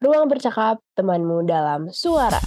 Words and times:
Ruang 0.00 0.32
Bercakap 0.32 0.80
temanmu 0.96 1.44
dalam 1.44 1.92
suara. 1.92 2.40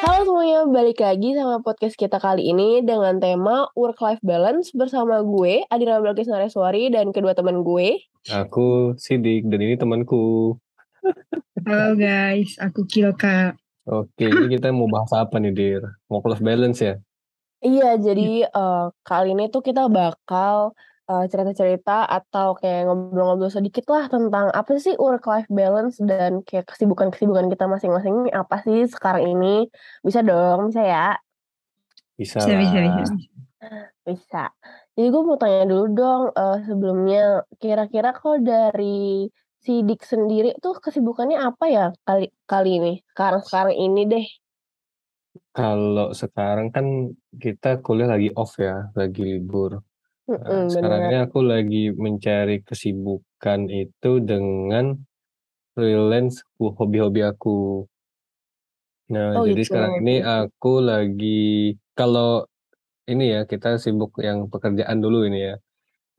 Halo 0.00 0.20
semuanya, 0.24 0.64
balik 0.72 1.04
lagi 1.04 1.36
sama 1.36 1.60
podcast 1.60 1.92
kita 1.92 2.16
kali 2.16 2.48
ini 2.48 2.80
dengan 2.80 3.20
tema 3.20 3.68
work-life 3.76 4.24
balance 4.24 4.72
bersama 4.72 5.20
gue, 5.20 5.68
Adira 5.68 6.00
Balkis 6.00 6.32
Nareswari, 6.32 6.88
dan 6.88 7.12
kedua 7.12 7.36
teman 7.36 7.60
gue. 7.60 8.00
Aku 8.32 8.96
Sidik, 8.96 9.52
dan 9.52 9.60
ini 9.60 9.76
temanku. 9.76 10.56
Halo 11.68 11.92
guys, 11.92 12.56
aku 12.56 12.88
Kilka. 12.88 13.52
Oke, 13.84 14.32
ini 14.32 14.48
kita 14.48 14.72
mau 14.72 14.88
bahas 14.88 15.12
apa 15.12 15.36
nih, 15.36 15.52
Dir? 15.52 15.84
Work-life 16.08 16.40
balance 16.40 16.80
ya? 16.80 16.96
Iya, 17.60 18.00
jadi 18.00 18.48
uh, 18.48 18.96
kali 19.04 19.36
ini 19.36 19.52
tuh 19.52 19.60
kita 19.60 19.92
bakal 19.92 20.72
uh, 21.08 21.24
cerita-cerita 21.28 22.08
atau 22.08 22.56
kayak 22.56 22.88
ngobrol-ngobrol 22.88 23.52
sedikit 23.52 23.84
lah 23.92 24.08
tentang 24.08 24.48
apa 24.52 24.76
sih 24.80 24.96
work-life 24.96 25.48
balance 25.52 26.00
dan 26.00 26.40
kayak 26.44 26.68
kesibukan-kesibukan 26.72 27.48
kita 27.52 27.64
masing-masing 27.68 28.32
apa 28.32 28.60
sih 28.64 28.88
sekarang 28.88 29.24
ini. 29.36 29.68
Bisa 30.00 30.24
dong, 30.24 30.72
bisa 30.72 30.82
ya? 30.84 31.08
Bisa, 32.14 32.40
Bisa, 32.40 32.50
lah. 32.52 32.58
bisa, 32.60 32.78
bisa. 32.80 33.14
Bisa. 34.04 34.44
Jadi 34.94 35.08
gue 35.08 35.22
mau 35.24 35.40
tanya 35.40 35.64
dulu 35.64 35.84
dong 35.90 36.22
uh, 36.36 36.60
sebelumnya, 36.62 37.42
kira-kira 37.58 38.12
kalau 38.14 38.38
dari 38.38 39.26
Sidik 39.64 40.04
sendiri 40.04 40.52
tuh 40.60 40.76
kesibukannya 40.76 41.40
apa 41.40 41.64
ya 41.72 41.86
kali 42.04 42.28
kali 42.44 42.70
ini? 42.76 42.92
Sekarang-sekarang 43.16 43.72
ini 43.72 44.02
deh. 44.04 44.26
Kalau 45.56 46.12
sekarang 46.12 46.68
kan 46.68 47.16
kita 47.40 47.80
kuliah 47.80 48.12
lagi 48.12 48.28
off 48.36 48.60
ya, 48.60 48.92
lagi 48.92 49.24
libur. 49.24 49.80
Nah, 50.30 50.56
sekarang 50.72 51.00
bener. 51.00 51.12
ini 51.12 51.16
aku 51.24 51.38
lagi 51.52 51.76
mencari 52.04 52.54
kesibukan 52.68 53.60
itu 53.82 54.10
dengan 54.30 54.84
freelance 55.74 56.36
ku- 56.56 56.74
hobi-hobi 56.78 57.20
aku. 57.32 57.50
Nah, 59.12 59.28
Oh 59.34 59.46
jadi 59.46 59.60
gitu. 59.60 59.68
sekarang 59.68 59.92
ini 60.00 60.12
aku 60.34 60.68
lagi 60.90 61.26
kalau 61.98 62.24
ini 63.10 63.22
ya 63.34 63.38
kita 63.52 63.68
sibuk 63.84 64.10
yang 64.28 64.38
pekerjaan 64.52 64.98
dulu 65.04 65.16
ini 65.28 65.38
ya. 65.48 65.54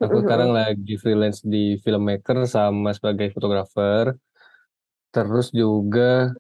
Aku 0.04 0.16
Mm-mm, 0.16 0.22
sekarang 0.24 0.52
lagi 0.60 0.92
freelance 1.04 1.40
di 1.54 1.60
filmmaker 1.84 2.38
sama 2.56 2.90
sebagai 2.98 3.28
fotografer, 3.36 4.06
terus 5.14 5.48
juga 5.60 6.36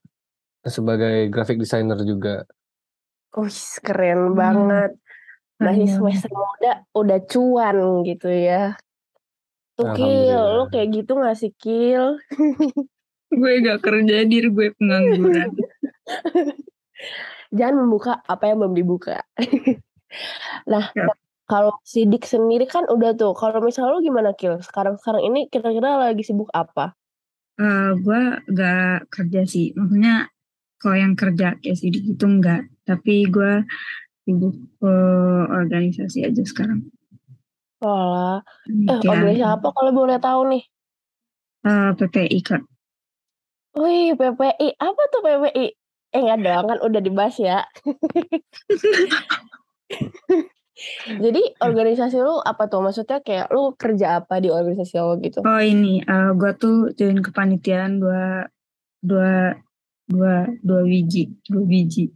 sebagai 0.75 1.16
graphic 1.33 1.58
designer 1.63 1.99
juga. 2.11 2.43
Wih, 3.39 3.61
keren 3.86 4.21
Hmm, 4.33 4.39
banget. 4.39 4.91
Masih 5.66 5.88
semester 5.89 6.30
muda 6.30 6.85
udah 6.94 7.19
cuan 7.25 7.77
gitu 8.05 8.30
ya. 8.30 8.77
Tuh 9.75 9.91
Kil, 9.91 10.39
lo 10.55 10.71
kayak 10.71 11.03
gitu 11.03 11.19
gak 11.19 11.35
sih 11.35 11.52
Kil? 11.58 12.21
Gue 13.33 13.52
gak 13.59 13.83
kerja, 13.83 14.23
dir 14.23 14.47
gue 14.47 14.71
pengangguran. 14.80 15.52
Jangan 17.58 17.75
membuka 17.83 18.23
apa 18.23 18.47
yang 18.47 18.63
belum 18.63 18.75
dibuka. 18.77 19.19
nah, 20.71 20.95
Ya. 20.95 21.11
kalau 21.43 21.75
Sidik 21.83 22.23
sendiri 22.23 22.69
kan 22.71 22.88
udah 22.88 23.11
tuh. 23.19 23.36
Kalau 23.36 23.59
misalnya 23.59 23.97
lo 23.97 23.99
gimana 23.99 24.31
Kil? 24.31 24.63
Sekarang-sekarang 24.63 25.27
ini 25.27 25.52
kira-kira 25.52 25.99
lagi 25.99 26.23
sibuk 26.23 26.47
apa? 26.55 26.95
Eh, 27.59 27.91
gue 27.99 28.21
gak 28.55 29.11
kerja 29.11 29.43
sih, 29.43 29.75
maksudnya 29.75 30.27
kalau 30.80 30.95
yang 30.99 31.16
kerja 31.19 31.55
kayak 31.59 31.77
sidik 31.80 32.03
itu 32.16 32.25
enggak. 32.27 32.67
Tapi 32.88 33.27
gue 33.27 33.63
sibuk 34.25 34.57
ke 34.81 34.93
organisasi 35.53 36.25
aja 36.25 36.41
sekarang. 36.41 36.89
Walah. 37.77 38.41
Eh, 38.65 38.97
organisasi 38.97 39.45
apa 39.45 39.67
kalau 39.69 39.91
boleh 39.93 40.17
tahu 40.17 40.41
nih? 40.49 40.63
Eh, 41.65 41.89
PPI 41.93 42.39
kak. 42.41 42.65
Wih, 43.77 44.17
PPI. 44.17 44.67
Apa 44.81 45.01
tuh 45.13 45.21
PPI? 45.21 45.67
Eh, 46.15 46.21
nggak 46.23 46.39
dong, 46.41 46.65
kan 46.71 46.79
udah 46.81 47.01
dibahas 47.03 47.35
ya. 47.37 47.59
Jadi 51.05 51.55
organisasi 51.64 52.19
lu 52.19 52.39
apa 52.43 52.67
tuh? 52.67 52.83
Maksudnya 52.83 53.23
kayak 53.23 53.47
lu 53.52 53.75
kerja 53.80 54.19
apa 54.23 54.43
di 54.43 54.52
organisasi 54.52 54.95
lo 54.99 55.15
gitu? 55.19 55.39
Oh 55.43 55.61
ini, 55.61 56.03
eh, 56.03 56.31
gue 56.35 56.52
tuh 56.55 56.91
join 56.95 57.19
kepanitiaan 57.23 57.99
dua, 57.99 58.47
dua, 58.99 59.55
dua, 60.08 60.47
dua 60.64 60.81
biji, 60.83 61.31
dua 61.47 61.64
biji. 61.64 62.11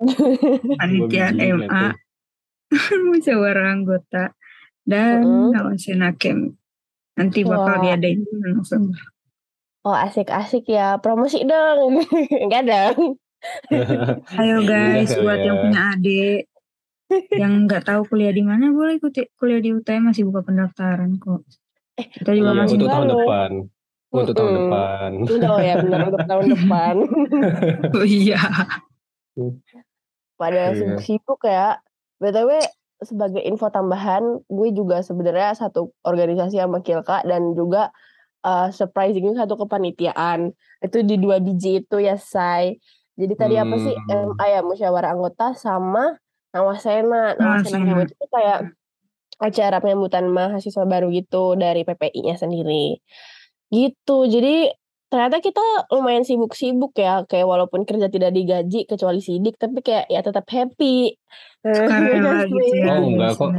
Biji 1.08 1.18
MA, 1.56 1.84
musyawarah 3.08 3.66
anggota, 3.72 4.34
dan 4.82 5.22
Mm-mm. 5.22 5.50
ngawasin 5.52 6.02
hakim. 6.02 6.38
Nanti 7.16 7.42
bakal 7.42 7.80
Wah. 7.80 7.82
diadain 7.82 8.20
bulan 8.22 8.52
November. 8.54 9.00
Oh 9.82 9.94
asik-asik 9.94 10.66
ya. 10.66 10.98
Promosi 10.98 11.42
dong. 11.42 12.02
Enggak 12.44 12.66
dong. 12.66 13.16
Ayo 14.34 14.56
guys, 14.62 15.14
Udah 15.14 15.22
buat 15.22 15.38
yang 15.40 15.56
ya. 15.56 15.62
punya 15.62 15.80
adik, 15.94 16.42
yang 17.32 17.52
nggak 17.64 17.86
tahu 17.86 18.02
kuliah 18.04 18.34
di 18.34 18.42
mana 18.42 18.68
boleh 18.68 18.98
ikut 18.98 19.14
kuliah 19.34 19.62
di 19.62 19.70
UTM 19.70 20.10
masih 20.10 20.26
buka 20.26 20.42
pendaftaran 20.42 21.14
kok. 21.16 21.46
Eh, 21.94 22.10
Kita 22.10 22.34
juga 22.34 22.50
Iya, 22.52 22.58
masih 22.58 22.76
untuk 22.76 22.88
tahun 22.90 23.06
banget. 23.06 23.16
depan. 23.16 23.50
Untuk 24.06 24.34
tahun 24.34 24.50
Mm-mm. 24.50 24.60
depan. 24.60 25.10
Udah 25.24 25.48
oh 25.48 25.60
ya 25.62 25.74
bener 25.78 26.00
untuk 26.04 26.24
tahun 26.26 26.46
depan. 26.50 26.94
Oh 27.94 28.04
iya. 28.04 28.40
Pada 30.36 30.72
Iya. 30.72 30.76
sibuk-sibuk 30.76 31.40
ya. 31.48 31.80
BTW 32.20 32.60
sebagai 33.04 33.44
info 33.44 33.68
tambahan, 33.68 34.40
gue 34.48 34.68
juga 34.72 35.04
sebenarnya 35.04 35.52
satu 35.52 35.92
organisasi 36.00 36.56
sama 36.56 36.80
Kilka 36.80 37.20
dan 37.28 37.52
juga 37.52 37.92
uh, 38.40 38.72
surprisingly 38.72 39.36
satu 39.36 39.56
kepanitiaan. 39.60 40.52
Itu 40.80 41.04
di 41.04 41.20
dua 41.20 41.40
biji 41.40 41.84
itu 41.84 42.00
ya, 42.00 42.16
Say. 42.16 42.80
Jadi 43.16 43.32
tadi 43.36 43.56
apa 43.56 43.76
sih? 43.80 43.96
Hmm. 43.96 44.36
MA 44.36 44.46
ya, 44.48 44.60
musyawarah 44.60 45.16
anggota 45.16 45.56
sama 45.56 46.20
Nawasena. 46.52 47.36
Nawasena 47.36 48.04
itu 48.04 48.24
kayak 48.32 48.72
acara 49.36 49.76
penyambutan 49.84 50.32
mahasiswa 50.32 50.84
baru 50.88 51.12
gitu 51.12 51.56
dari 51.56 51.84
PPI-nya 51.84 52.40
sendiri. 52.40 53.00
Gitu. 53.68 54.16
Jadi 54.28 54.72
ternyata 55.06 55.38
kita 55.38 55.62
lumayan 55.94 56.26
sibuk-sibuk 56.26 56.92
ya. 56.98 57.22
Kayak 57.26 57.46
walaupun 57.46 57.86
kerja 57.86 58.10
tidak 58.10 58.34
digaji 58.34 58.84
kecuali 58.86 59.20
sidik, 59.22 59.56
tapi 59.56 59.80
kayak 59.82 60.10
ya 60.10 60.20
tetap 60.22 60.46
happy. 60.50 61.16
Sukarela 61.64 62.46
gitu 62.46 62.74
ya. 62.76 62.98
Oh, 62.98 63.08
enggak 63.10 63.32
kok. 63.38 63.50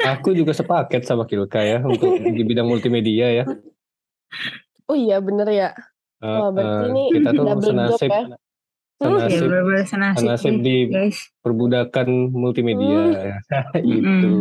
Aku 0.00 0.32
juga 0.32 0.56
sepaket 0.56 1.04
sama 1.04 1.28
Kilka 1.28 1.60
ya 1.60 1.84
untuk 1.84 2.08
di 2.36 2.42
bidang 2.42 2.68
multimedia 2.68 3.42
ya. 3.42 3.44
Oh 4.88 4.96
iya 4.96 5.20
bener 5.20 5.48
ya. 5.52 5.70
Eh, 6.24 6.28
Wah 6.28 6.48
berarti 6.48 6.88
eh, 6.88 6.90
ini 6.92 7.02
kita 7.12 7.30
tuh 7.36 7.44
senasib, 7.60 8.08
ya. 8.08 8.24
Ya 9.02 9.10
senasib, 9.10 9.50
senasib 10.16 10.54
di 10.64 10.88
guys. 10.88 11.28
perbudakan 11.44 12.32
multimedia. 12.32 13.36
Hmm. 13.76 13.84
Itu. 14.00 14.34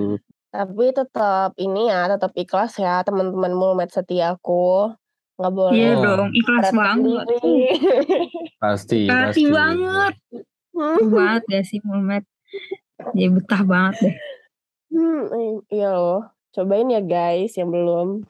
Tapi 0.53 0.85
tetap 0.93 1.57
ini 1.57 1.89
ya, 1.89 2.07
tetap 2.07 2.31
ikhlas 2.37 2.77
ya 2.77 3.01
teman-teman 3.03 3.51
mulmet 3.51 3.89
setiaku. 3.91 4.93
Nggak 5.33 5.53
boleh 5.53 5.73
Iya 5.73 5.91
dong, 5.97 6.31
ikhlas 6.31 6.69
banget. 6.69 7.25
Uh, 7.41 7.69
Pasti, 8.63 9.09
pasti. 9.09 9.49
banget. 9.49 10.13
Banget 11.01 11.43
ya 11.49 11.61
sih 11.65 11.79
Mulmet. 11.81 12.23
Jadi 13.13 13.27
betah 13.33 13.61
banget 13.65 13.95
deh. 13.99 14.15
Hmm, 14.93 15.65
iya 15.73 15.89
loh. 15.91 16.29
Cobain 16.53 16.85
ya 16.93 17.01
guys 17.01 17.57
yang 17.57 17.73
belum. 17.73 18.21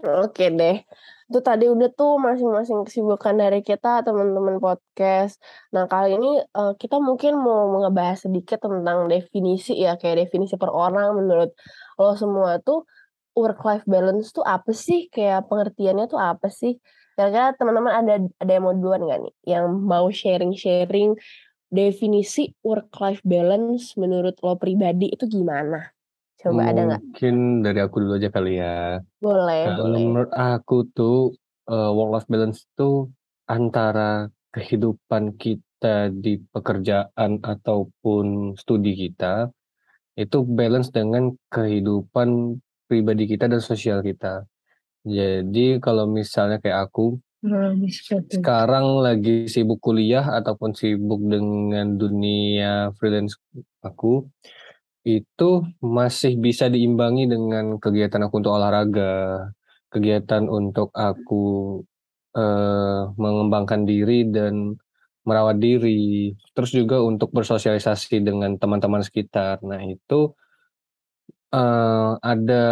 Oke 0.00 0.54
deh. 0.54 0.86
Itu 1.26 1.42
tadi 1.42 1.66
udah 1.66 1.90
tuh 1.90 2.22
masing-masing 2.22 2.86
kesibukan 2.86 3.34
dari 3.34 3.66
kita 3.66 4.06
teman-teman 4.06 4.62
podcast. 4.62 5.42
Nah 5.74 5.90
kali 5.90 6.14
ini 6.14 6.38
eh, 6.38 6.72
kita 6.78 7.02
mungkin 7.02 7.34
mau 7.42 7.66
ngebahas 7.82 8.30
sedikit 8.30 8.62
tentang 8.62 9.10
definisi 9.10 9.74
ya 9.74 9.98
kayak 9.98 10.30
definisi 10.30 10.54
per 10.54 10.70
orang 10.70 11.18
menurut 11.18 11.50
lo 11.98 12.14
semua 12.14 12.62
tuh 12.62 12.86
work 13.36 13.60
life 13.68 13.84
balance 13.84 14.32
tuh 14.32 14.42
apa 14.42 14.72
sih? 14.72 15.12
Kayak 15.12 15.46
pengertiannya 15.52 16.08
tuh 16.08 16.16
apa 16.16 16.48
sih? 16.48 16.80
Kira-kira 17.14 17.52
teman-teman 17.54 17.92
ada 17.92 18.14
ada 18.40 18.50
yang 18.50 18.64
mau 18.64 18.72
duluan 18.72 19.04
gak 19.04 19.20
nih? 19.22 19.34
Yang 19.44 19.64
mau 19.76 20.06
sharing-sharing 20.08 21.14
definisi 21.68 22.56
work 22.64 22.88
life 22.98 23.20
balance 23.22 23.92
menurut 24.00 24.40
lo 24.40 24.56
pribadi 24.56 25.12
itu 25.12 25.28
gimana? 25.28 25.92
Coba 26.40 26.68
ada 26.68 26.80
nggak? 26.84 27.00
Mungkin 27.02 27.36
dari 27.64 27.80
aku 27.80 27.96
dulu 28.04 28.20
aja 28.20 28.28
kali 28.32 28.60
ya. 28.60 29.00
Boleh, 29.20 29.62
Kalau 29.66 29.84
boleh. 29.88 30.00
menurut 30.00 30.32
aku 30.32 30.76
tuh 30.92 31.36
work 31.68 32.10
life 32.12 32.28
balance 32.28 32.68
tuh 32.76 33.10
antara 33.48 34.28
kehidupan 34.52 35.36
kita 35.36 36.08
di 36.12 36.40
pekerjaan 36.40 37.40
ataupun 37.44 38.56
studi 38.56 38.96
kita 38.96 39.48
itu 40.16 40.44
balance 40.48 40.88
dengan 40.88 41.32
kehidupan 41.52 42.60
pribadi 42.88 43.24
kita 43.30 43.46
dan 43.50 43.60
sosial 43.62 44.00
kita. 44.06 44.46
Jadi 45.06 45.78
kalau 45.84 46.06
misalnya 46.10 46.58
kayak 46.62 46.90
aku 46.90 47.18
seperti 47.42 48.38
sekarang 48.42 48.86
lagi 49.06 49.46
sibuk 49.46 49.78
kuliah 49.82 50.24
ataupun 50.38 50.74
sibuk 50.74 51.20
dengan 51.26 51.94
dunia 51.98 52.90
freelance 52.98 53.38
aku 53.86 54.26
itu 55.06 55.50
masih 55.82 56.38
bisa 56.42 56.66
diimbangi 56.66 57.30
dengan 57.30 57.78
kegiatan 57.78 58.22
aku 58.26 58.42
untuk 58.42 58.54
olahraga 58.58 59.12
kegiatan 59.94 60.50
untuk 60.50 60.90
aku, 60.92 61.80
eee, 62.36 63.02
mengembangkan 63.16 63.86
diri 63.88 64.28
dan 64.28 64.76
merawat 65.26 65.58
diri, 65.58 66.34
terus 66.54 66.70
juga 66.74 67.02
untuk 67.02 67.34
bersosialisasi 67.34 68.22
dengan 68.22 68.58
teman-teman 68.60 69.02
sekitar. 69.02 69.58
Nah 69.66 69.82
itu 69.82 70.34
eee, 71.56 72.10
ada 72.32 72.62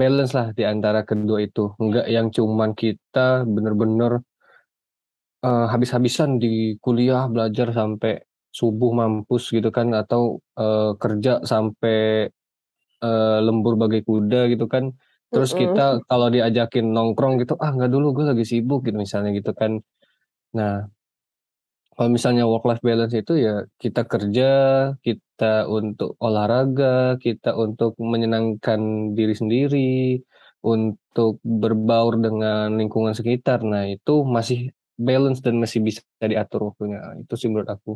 balance-lah 0.00 0.52
di 0.58 0.64
antara 0.72 1.00
kedua 1.08 1.38
itu, 1.48 1.72
enggak 1.82 2.06
yang 2.12 2.28
cuman 2.36 2.70
kita 2.76 3.48
bener-bener 3.48 4.20
eee, 5.42 5.66
habis-habisan 5.72 6.38
di 6.38 6.78
kuliah 6.80 7.26
belajar 7.28 7.68
sampai 7.74 8.22
subuh 8.54 8.94
mampus 8.94 9.50
gitu 9.50 9.68
kan 9.74 9.90
atau, 9.92 10.38
eee, 10.56 10.90
kerja 11.02 11.42
sampai, 11.42 12.30
eee, 13.04 13.38
lembur 13.46 13.74
bagai 13.80 14.02
kuda 14.06 14.50
gitu 14.52 14.66
kan. 14.70 14.94
Terus 15.34 15.52
Mhm. 15.52 15.58
kita 15.58 16.02
kalau 16.10 16.28
diajakin 16.32 16.90
nongkrong 16.94 17.38
gitu, 17.42 17.54
"Ah 17.62 17.72
nggak 17.74 17.90
dulu 17.92 18.16
gue 18.18 18.26
lagi 18.32 18.44
sibuk," 18.48 18.86
gitu 18.88 18.96
misalnya 19.00 19.32
gitu 19.36 19.52
kan. 19.56 19.80
Nah 20.56 20.88
kalau 21.96 22.10
misalnya 22.12 22.44
work 22.50 22.64
life 22.68 22.82
balance 22.84 23.14
itu 23.14 23.32
ya 23.38 23.64
kita 23.82 24.02
kerja, 24.04 24.50
kita 25.06 25.66
untuk 25.70 26.14
olahraga, 26.20 27.16
kita 27.22 27.54
untuk 27.54 27.94
menyenangkan 27.98 29.12
diri 29.18 29.34
sendiri, 29.34 30.22
untuk 30.64 31.38
berbaur 31.44 32.18
dengan 32.18 32.74
lingkungan 32.80 33.12
sekitar. 33.14 33.62
Nah 33.62 33.86
itu 33.88 34.24
masih 34.24 34.74
balance 34.98 35.42
dan 35.42 35.58
masih 35.58 35.82
bisa 35.82 36.00
diatur 36.22 36.70
waktunya, 36.72 37.00
itu 37.20 37.34
sih 37.34 37.48
menurut 37.50 37.70
aku. 37.74 37.92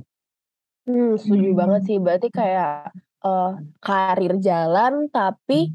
Mmm, 0.89 1.21
setuju 1.21 1.49
banget 1.53 1.81
sih 1.87 1.97
berarti 2.01 2.29
kayak, 2.33 2.97
eee, 3.23 3.51
karir 3.83 4.35
jalan 4.41 5.07
tapi, 5.13 5.69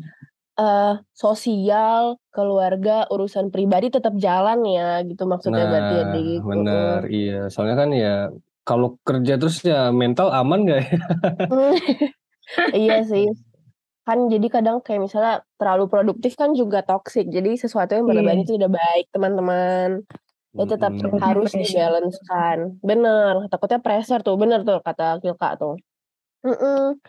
eee, 0.60 0.94
sosial, 1.16 2.04
keluarga, 2.36 3.06
urusan 3.14 3.50
pribadi 3.54 3.88
tetap 3.94 4.14
jalan 4.22 4.60
ya 4.68 5.02
gitu 5.10 5.24
maksudnya 5.30 5.66
berarti 5.72 5.94
ya, 6.02 6.06
Nah 6.06 6.14
Dik? 6.14 6.42
bener, 6.50 7.00
Mhm. 7.10 7.14
iya. 7.16 7.36
Soalnya 7.52 7.76
kan 7.82 7.90
ya 8.04 8.14
kalau 8.68 8.88
kerja 9.08 9.34
terus 9.42 9.58
ya 9.68 9.92
mental 9.92 10.28
aman 10.32 10.60
nggak 10.66 10.80
ya? 10.88 10.90
Iya 12.78 12.96
sih, 13.12 13.26
kan 14.08 14.20
jadi 14.34 14.48
kadang 14.56 14.78
kayak 14.86 15.02
misalnya 15.08 15.34
terlalu 15.60 15.86
produktif 15.94 16.34
kan 16.42 16.52
juga 16.62 16.80
toxic, 16.88 17.26
jadi 17.32 17.50
sesuatu 17.64 17.92
yang 17.98 18.08
berlebihan 18.10 18.42
itu 18.44 18.56
tidak 18.58 18.74
baik 18.80 19.06
teman-teman. 19.16 19.90
Ya 20.60 20.66
tetap. 20.70 20.92
Takutnya 21.00 21.34
harus 21.34 21.52
pressure. 21.54 21.62
di-balance-kan. 21.64 22.60
Bener, 22.86 23.36
takutnya 23.52 23.80
pressure 23.86 24.22
tuh, 24.28 24.36
bener 24.42 24.60
tuh 24.68 24.80
kata 24.86 25.20
Hilka 25.24 25.50
tuh. 25.62 25.76
Mhm, 26.48 27.00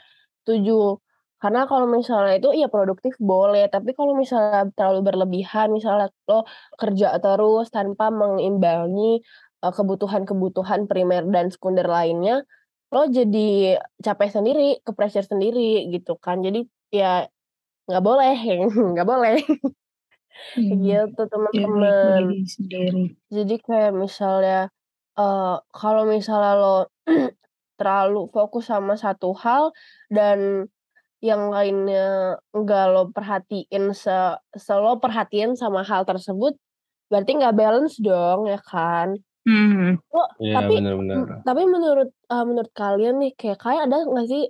setuju. 0.44 1.00
Karena 1.44 1.68
kalau 1.68 1.84
misalnya 1.92 2.40
itu 2.40 2.50
iya 2.56 2.68
produktif 2.72 3.14
boleh, 3.20 3.68
tapi 3.68 3.92
kalau 3.98 4.16
misalnya 4.16 4.64
terlalu 4.76 5.00
berlebihan, 5.12 5.68
misalnya 5.76 6.08
lo 6.30 6.48
kerja 6.80 7.20
terus 7.20 7.68
tanpa 7.76 8.08
mengimbangi, 8.08 9.20
eee, 9.60 9.72
kebutuhan-kebutuhan 9.76 10.88
primer 10.88 11.22
dan 11.28 11.52
sekunder 11.52 11.84
lainnya, 11.84 12.48
lo 12.94 13.04
jadi 13.12 13.76
capek 14.00 14.30
sendiri, 14.40 14.80
ke-pressure 14.86 15.26
sendiri 15.28 15.92
gitu 15.92 16.16
kan. 16.16 16.40
Jadi 16.40 16.64
ya 16.96 17.28
nggak 17.88 18.04
boleh, 18.04 18.36
nggak 18.96 19.08
boleh. 19.08 19.36
Mmm, 20.56 20.72
gitu 20.86 21.20
bagi 21.52 21.64
teman-teman. 21.72 22.22
Jadi 23.32 23.54
kayak 23.66 23.92
misalnya, 23.96 24.70
eee, 25.18 25.54
kalau 25.74 26.02
misalnya 26.08 26.52
lo 26.60 26.76
terlalu 27.80 28.30
fokus 28.34 28.70
sama 28.70 28.94
satu 29.00 29.34
hal 29.36 29.72
dan 30.12 30.68
yang 31.24 31.48
lainnya 31.48 32.36
enggak 32.56 32.84
lo 32.92 33.08
perhatiin 33.16 33.96
se 33.96 34.12
se 34.56 34.74
lo 34.76 35.00
perhatiin 35.00 35.56
sama 35.56 35.80
hal 35.88 36.04
tersebut, 36.04 36.54
berarti 37.12 37.32
nggak 37.40 37.56
balance 37.58 37.96
dong, 38.02 38.46
ya 38.50 38.60
kan? 38.64 39.16
Mhm. 39.46 39.98
Lo 40.14 40.24
Iya 40.42 40.56
tapi 40.56 40.74
bener 40.74 40.94
bener. 41.00 41.44
tapi 41.46 41.62
menurut, 41.68 42.10
eee, 42.32 42.44
menurut 42.48 42.72
kalian 42.76 43.16
nih 43.22 43.32
kayak 43.38 43.58
kalian 43.62 43.82
ada 43.92 43.98
nggak 44.08 44.26
sih, 44.30 44.44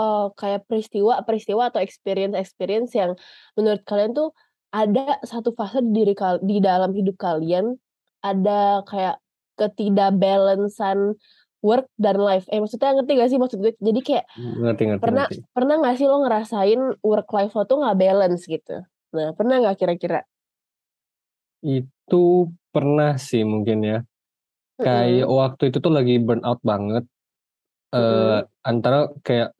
eee, 0.00 0.26
kayak 0.40 0.62
peristiwa-peristiwa 0.70 1.62
atau 1.74 1.80
experience-experience 1.84 2.92
yang 2.98 3.12
menurut 3.58 3.82
kalian 3.88 4.12
tuh 4.16 4.30
ada 4.74 5.18
satu 5.24 5.52
fase 5.56 5.80
di 5.84 5.92
diri 6.04 6.14
di 6.44 6.58
dalam 6.62 6.92
hidup 6.96 7.16
kalian, 7.20 7.76
ada 8.24 8.84
kayak 8.88 9.18
ketidakbalansan 9.60 11.16
work 11.64 11.86
dan 11.98 12.16
life, 12.22 12.46
eh, 12.52 12.60
maksudnya 12.62 12.94
ngerti 12.96 13.12
nggak 13.18 13.30
sih 13.32 13.40
maksud 13.42 13.58
gue? 13.62 13.72
Jadi 13.82 14.00
kayak 14.06 14.24
Ngerti 14.36 14.82
ngerti 14.88 15.06
pernah 15.06 15.26
ngerti. 15.28 15.36
pernah 15.56 15.74
nggak 15.80 15.96
sih 16.00 16.06
lo 16.10 16.16
ngerasain 16.24 16.80
work 17.04 17.28
life 17.36 17.52
lo 17.58 17.62
tuh 17.70 17.78
nggak 17.82 17.98
balance 18.00 18.44
gitu? 18.48 18.82
Nah 19.16 19.28
pernah 19.38 19.56
nggak 19.62 19.76
kira-kira? 19.80 20.20
Itu 21.62 22.54
pernah 22.70 23.18
sih 23.18 23.42
mungkin 23.42 23.78
ya. 23.82 23.98
Kayak 24.84 25.26
Mhm. 25.26 25.34
waktu 25.40 25.62
itu 25.70 25.78
tuh 25.84 25.92
lagi 25.94 26.14
burnout 26.22 26.60
banget, 26.62 27.04
eee, 27.94 28.38
Mhm. 28.44 28.48
antara 28.66 28.98
kayak 29.26 29.50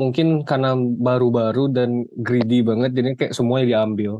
mungkin 0.00 0.44
karena 0.48 0.74
baru-baru 0.78 1.70
dan 1.72 1.90
greedy 2.20 2.60
banget 2.66 2.90
jadinya 2.96 3.16
kayak 3.20 3.34
semuanya 3.38 3.66
diambil. 3.72 4.12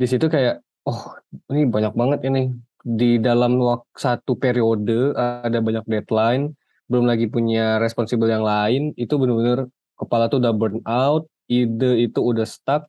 Di 0.00 0.06
situ 0.10 0.26
kayak, 0.30 0.60
"Oh 0.88 1.16
ini 1.52 1.66
banyak 1.68 1.94
banget 1.96 2.20
ini." 2.28 2.52
Di 2.84 3.16
dalam 3.16 3.56
satu 3.96 4.36
periode 4.36 5.16
ada 5.16 5.58
banyak 5.64 5.84
deadline, 5.88 6.52
belum 6.92 7.08
lagi 7.08 7.32
punya 7.32 7.80
responsible 7.80 8.28
yang 8.28 8.44
lain, 8.44 8.92
itu 9.00 9.16
bener-bener 9.16 9.72
kepala 9.96 10.28
tuh 10.28 10.36
udah 10.44 10.52
burnout, 10.52 11.24
ide 11.48 12.04
itu 12.04 12.20
udah 12.20 12.44
stuck, 12.44 12.84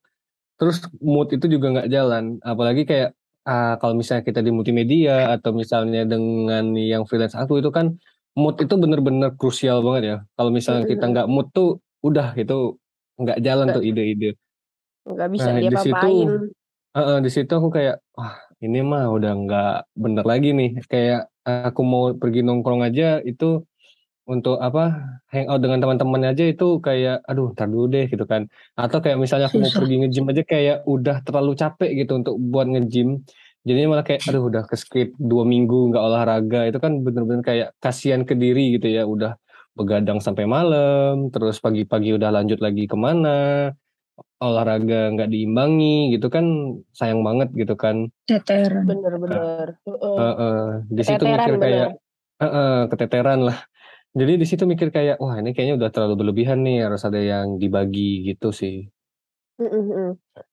terus 0.60 0.84
mood 1.04 1.32
itu 1.32 1.48
juga 1.48 1.72
nggak 1.80 1.90
jalan. 1.92 2.40
Apalagi 2.44 2.84
kayak, 2.88 3.16
ah, 3.48 3.76
kalau 3.80 3.96
misalnya 3.96 4.24
kita 4.28 4.40
di 4.44 4.52
multimedia 4.52 5.32
atau 5.36 5.52
misalnya 5.56 6.04
dengan 6.08 6.76
yang 6.76 7.04
freelance 7.08 7.36
aku 7.40 7.60
itu 7.64 7.72
kan 7.72 7.96
mood 8.36 8.60
itu 8.60 8.76
bener-bener 8.76 9.32
krusial 9.40 9.80
banget 9.86 10.04
ya. 10.06 10.18
Kalau 10.36 10.52
misalnya 10.52 10.84
kita 10.88 11.06
nggak 11.12 11.28
mood 11.32 11.48
tuh 11.56 11.80
udah 12.04 12.36
itu 12.36 12.76
nggak 13.20 13.40
jalan 13.44 13.68
tuh 13.72 13.84
ide-ide. 13.84 14.36
nggak 15.06 15.30
bisa 15.34 15.50
Nah 15.54 15.62
di 15.64 15.78
situ 15.80 16.12
heeh, 16.98 17.18
di 17.26 17.30
situ 17.34 17.52
aku 17.54 17.70
kayak, 17.74 17.96
"Wah 18.18 18.36
ini 18.64 18.80
mah 18.86 19.10
udah 19.12 19.32
nggak 19.44 19.74
bener 19.98 20.24
lagi 20.28 20.52
nih." 20.56 20.72
Kayak 20.92 21.32
aku 21.48 21.82
mau 21.84 22.04
pergi 22.16 22.42
nongkrong 22.46 22.84
aja 22.88 23.20
itu 23.26 23.64
untuk 24.30 24.58
apa, 24.64 24.96
hangout 25.34 25.62
dengan 25.62 25.80
teman-teman 25.84 26.24
aja 26.34 26.46
itu 26.50 26.80
kayak, 26.82 27.22
"Aduh 27.30 27.54
entar 27.54 27.68
dulu 27.70 27.86
deh," 27.92 28.06
gitu 28.10 28.26
kan. 28.30 28.48
Atau 28.80 29.00
kayak 29.04 29.18
misalnya 29.22 29.50
aku 29.52 29.60
mau 29.62 29.70
Susah. 29.74 29.82
pergi 29.86 29.96
nge-gym 30.06 30.26
aja 30.32 30.44
kayak 30.48 30.78
udah 30.88 31.18
terlalu 31.28 31.54
capek 31.60 31.92
gitu 32.06 32.14
untuk 32.22 32.36
buat 32.40 32.68
nge-gym. 32.72 33.22
Jadinya 33.68 33.98
malah 33.98 34.06
kayak, 34.08 34.26
aduh 34.30 34.50
udah 34.50 34.64
ke-skip 34.70 35.14
2 35.20 35.44
minggu 35.46 35.94
nggak 35.94 36.04
olahraga, 36.04 36.62
itu 36.70 36.78
kan 36.82 37.02
bener-bener 37.06 37.44
kayak 37.46 37.70
kasihan 37.84 38.22
ke 38.26 38.34
diri 38.38 38.78
gitu 38.78 38.88
ya, 38.94 39.06
udah 39.10 39.38
begadang 39.78 40.22
sampai 40.24 40.46
malam, 40.50 41.30
terus 41.34 41.60
pagi-pagi 41.62 42.16
udah 42.18 42.30
lanjut 42.34 42.60
lagi 42.62 42.86
ke 42.90 42.96
mana, 42.98 43.72
olahraga 44.44 44.96
nggak 45.14 45.30
diimbangi 45.34 46.14
gitu 46.16 46.28
kan 46.36 46.46
sayang 47.00 47.22
banget 47.28 47.50
gitu 47.62 47.76
kan. 47.84 47.98
Keteteran. 48.28 48.86
Bener 48.90 49.14
Nah 49.32 49.44
bener, 49.46 49.68
heeh. 49.86 50.26
heeh, 50.40 50.56
di 50.98 51.04
situ 51.08 51.24
Keteteran, 51.24 51.36
mikir 51.36 51.56
bener. 51.62 51.62
kayak 51.64 51.90
heeh, 52.44 52.72
keteteranlah. 52.92 53.58
Jadi 54.20 54.34
di 54.42 54.46
situ 54.50 54.66
mikir 54.70 54.90
kayak, 54.96 55.18
"Wah 55.24 55.36
ini 55.42 55.52
kayaknya 55.56 55.76
udah 55.82 55.92
terlalu 55.96 56.16
berlebihan 56.22 56.60
nih, 56.68 56.86
harus 56.88 57.04
ada 57.08 57.20
yang 57.22 57.58
dibagi." 57.62 58.26
Gitu 58.30 58.50
sih. 58.56 58.92
Mhm 59.60 59.72
mhm. 59.88 60.08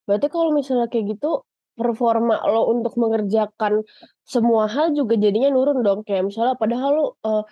Berarti 0.07 0.27
kalau 0.31 0.51
misalnya 0.55 0.87
kayak 0.87 1.19
gitu, 1.19 1.43
performa 1.75 2.39
lo 2.47 2.71
untuk 2.71 2.95
mengerjakan 3.01 3.83
semua 4.23 4.71
hal 4.71 4.95
juga 4.95 5.19
jadinya 5.19 5.51
nurun 5.51 5.83
dong? 5.83 6.01
Kayak 6.07 6.31
misalnya 6.31 6.55
padahal 6.55 6.91
lo, 6.95 7.05
eee, 7.27 7.43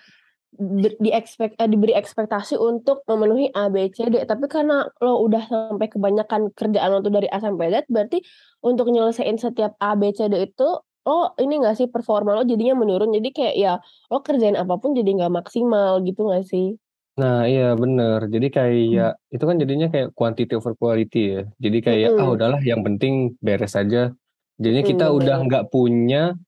ber 0.55 0.93
diekspek 0.99 1.55
eee, 1.59 1.69
diberi 1.71 1.93
ekspektasi 1.95 2.59
untuk 2.59 3.03
memenuhi 3.07 3.51
A, 3.55 3.71
B, 3.71 3.87
C, 3.95 4.03
D, 4.11 4.19
tapi 4.27 4.45
karena 4.51 4.83
lo 4.99 5.23
udah 5.23 5.43
sampai 5.47 5.87
kebanyakan 5.87 6.51
kerjaan 6.57 6.89
lo 6.91 6.99
tuh 7.05 7.13
dari 7.15 7.27
A 7.31 7.39
sampai 7.39 7.71
Z, 7.71 7.87
berarti 7.87 8.19
untuk 8.65 8.91
nyelesain 8.91 9.37
setiap 9.39 9.75
A, 9.79 9.95
B, 9.95 10.11
C, 10.11 10.27
D 10.27 10.35
itu, 10.51 10.67
lo 11.07 11.33
ini 11.41 11.53
nggak 11.63 11.75
sih, 11.79 11.87
performa 11.89 12.35
lo 12.37 12.43
jadinya 12.45 12.75
menurun, 12.83 13.15
jadi 13.15 13.29
kayak 13.33 13.55
ya 13.57 13.73
lo 14.11 14.19
kerjain 14.25 14.59
apa 14.59 14.75
pun 14.81 14.91
jadi 14.97 15.09
nggak 15.23 15.33
maksimal, 15.33 16.03
gitu 16.03 16.27
nggak 16.27 16.43
sih? 16.49 16.75
Nah 17.19 17.43
iya 17.51 17.75
bener, 17.75 18.19
jadi 18.31 18.47
kayak 18.55 18.79
Mmm. 18.87 19.11
itu 19.35 19.43
kan 19.49 19.57
jadinya 19.59 19.87
kayak 19.91 20.07
quantity 20.15 20.53
over 20.55 20.71
quality 20.79 21.17
ya. 21.35 21.41
Jadi 21.59 21.77
kayak, 21.83 22.09
"Ah 22.15 22.27
Mhm. 22.27 22.31
udahlah 22.31 22.61
yang 22.63 22.81
penting 22.87 23.35
beres 23.43 23.75
aja." 23.75 24.15
Jadinya 24.55 24.83
kita 24.87 25.05
Mhm, 25.09 25.19
udah 25.19 25.35
nggak 25.43 25.63
punya, 25.75 26.39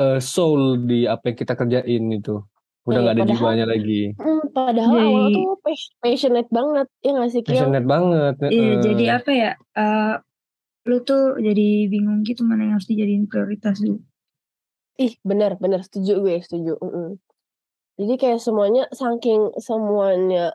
eee, 0.00 0.20
soul 0.22 0.84
di 0.90 1.04
apa 1.06 1.32
yang 1.32 1.38
kita 1.42 1.54
kerjain 1.60 2.04
itu, 2.14 2.34
udah 2.86 2.94
Iya, 2.94 3.02
nggak 3.02 3.14
ada 3.14 3.22
padahal 3.22 3.38
jiwanya 3.42 3.66
lagi. 3.66 4.00
mhm, 4.16 4.42
padahal 4.54 4.96
awalnya 4.96 5.28
tuh 5.34 5.44
Jadi 5.44 5.62
pas 5.66 5.80
passionate 6.02 6.50
banget, 6.54 6.86
ya 7.02 7.10
nggak 7.14 7.30
sih, 7.34 7.42
Kil? 7.42 7.52
Passionate 7.52 7.88
banget, 7.90 8.34
Iya, 8.46 8.70
jadi 8.80 9.04
heeh. 9.04 9.16
apa 9.18 9.30
ya, 9.34 9.50
eee, 9.76 10.12
lu 10.86 10.96
tuh 11.02 11.22
jadi 11.42 11.66
bingung 11.90 12.22
gitu 12.22 12.46
mana 12.46 12.62
yang 12.62 12.74
harus 12.78 12.86
dijadiin 12.86 13.26
prioritas 13.26 13.82
dulu. 13.82 13.98
Ih, 14.96 15.12
bener 15.26 15.58
bener, 15.60 15.80
setuju 15.84 16.12
gue, 16.24 16.36
setuju, 16.46 16.72
mhm. 16.80 17.20
Jadi 17.96 18.14
kayak 18.20 18.40
semuanya 18.44 18.84
saking 18.92 19.56
semuanya 19.56 20.52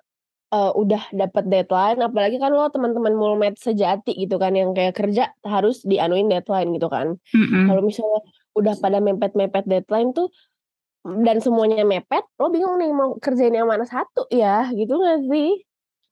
uh, 0.53 0.71
udah 0.77 1.09
dapat 1.15 1.43
deadline 1.49 1.99
apalagi 2.05 2.37
kan 2.37 2.53
lo 2.53 2.69
teman-teman 2.69 3.15
mulmet 3.17 3.55
sejati 3.57 4.13
gitu 4.13 4.37
kan 4.37 4.53
yang 4.53 4.75
kayak 4.77 4.93
kerja 4.93 5.33
harus 5.47 5.81
dianuin 5.87 6.29
deadline 6.29 6.69
gitu 6.75 6.87
kan. 6.91 7.17
Mm-mm. 7.33 7.65
Kalau 7.71 7.81
misalnya 7.81 8.21
udah 8.53 8.75
pada 8.83 8.99
mepet-mepet 9.01 9.65
deadline 9.65 10.11
tuh 10.13 10.27
dan 11.01 11.37
semuanya 11.41 11.81
mepet, 11.81 12.21
lo 12.37 12.49
bingung 12.49 12.77
nih 12.77 12.93
mau 12.93 13.17
kerjain 13.17 13.51
yang 13.51 13.65
mana 13.65 13.83
satu 13.83 14.29
ya, 14.29 14.69
gitu 14.69 14.97
gak 14.97 15.25
sih? 15.25 15.49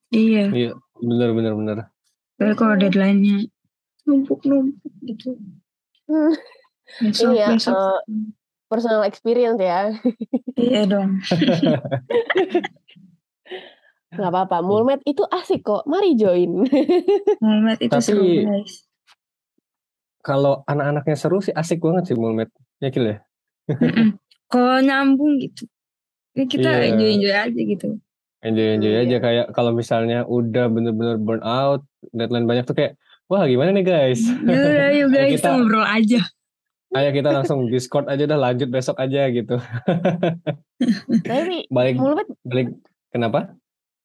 Iya. 0.09 0.43
Iya, 0.49 0.71
benar 0.97 1.29
benar 1.31 1.53
benar. 1.53 1.77
Kayak 2.35 2.55
kalau 2.57 2.73
deadline-nya 2.73 3.45
numpuk-numpuk 4.03 4.93
gitu. 5.05 5.37
Hmm, 6.09 6.33
Besok, 7.05 7.29
ini 7.29 7.37
ya 7.37 7.47
besok. 7.53 7.73
uh, 7.77 8.01
personal 8.65 9.05
experience 9.05 9.61
ya. 9.61 9.93
Iya 10.57 10.89
dong. 10.89 11.21
Gak 14.09 14.25
apa-apa, 14.25 14.65
mulmet 14.65 15.05
itu 15.05 15.21
asik 15.21 15.61
kok. 15.61 15.85
Mari 15.85 16.17
join. 16.17 16.65
Mulmet 17.45 17.77
itu 17.77 17.93
Tapi- 17.93 18.01
seru 18.01 18.25
guys. 18.25 18.89
Kalau 20.19 20.65
anak-anaknya 20.65 21.15
seru 21.15 21.39
sih 21.39 21.53
asik 21.53 21.77
banget 21.79 22.09
sih 22.09 22.17
Mulmet. 22.17 22.49
Ya 22.81 22.89
Kil 22.89 23.05
ya? 23.05 23.17
Kalau 24.49 24.77
nyambung 24.79 25.37
gitu. 25.37 25.63
Ya 26.33 26.43
kita 26.43 26.69
Iya. 26.71 26.85
enjoy-enjoy 26.91 27.33
aja 27.35 27.61
gitu. 27.61 27.87
Enjoy-enjoy 28.39 28.91
Iya. 28.91 29.01
aja 29.03 29.17
kayak 29.19 29.45
kalau 29.51 29.71
misalnya 29.71 30.25
udah 30.25 30.65
bener-bener 30.67 31.17
burn 31.17 31.41
out, 31.41 31.83
deadline 32.09 32.45
banyak 32.45 32.63
tuh 32.63 32.73
kayak, 32.73 32.93
wah 33.25 33.43
gimana 33.43 33.69
nih 33.71 33.83
guys? 33.83 34.25
Yaudah 34.25 34.89
yuk 34.91 35.07
Ayo 35.07 35.07
guys 35.07 35.31
kita- 35.37 35.53
ngobrol 35.53 35.83
aja. 35.83 36.21
Ayo 36.89 37.09
kita 37.11 37.29
langsung 37.29 37.69
Discord 37.69 38.09
aja 38.09 38.25
dah 38.25 38.39
lanjut 38.39 38.65
besok 38.67 38.97
aja 38.97 39.29
gitu. 39.29 39.61
Tapi 41.29 41.69
Balik 41.69 41.95
balik 42.41 42.67
kenapa? 43.11 43.53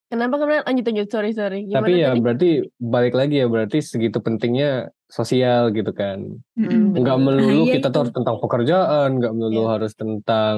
kenapa 0.05 0.35
kenapa 0.37 0.61
lanjut 0.63 0.85
lanjut 0.85 1.07
sorry 1.09 1.31
sorry. 1.31 1.65
Gimana 1.65 1.81
Tapi 1.81 1.91
ya 1.95 2.09
tadi? 2.11 2.21
berarti 2.21 2.49
balik 2.77 3.13
lagi 3.15 3.35
ya 3.41 3.47
berarti 3.47 3.81
segitu 3.81 4.21
pentingnya 4.21 4.93
sosial 5.07 5.69
gitu 5.71 5.91
kan. 5.93 6.41
Mm-mm. 6.57 6.97
Nggak 6.97 7.17
Betul. 7.17 7.25
melulu 7.25 7.63
Iya, 7.69 7.73
kita 7.79 7.87
tuh 7.87 7.91
itu. 7.91 7.99
harus 8.01 8.13
tentang 8.13 8.37
pekerjaan, 8.41 9.09
nggak 9.21 9.33
melulu 9.33 9.61
Iya. 9.61 9.71
harus 9.77 9.93
tentang 9.93 10.57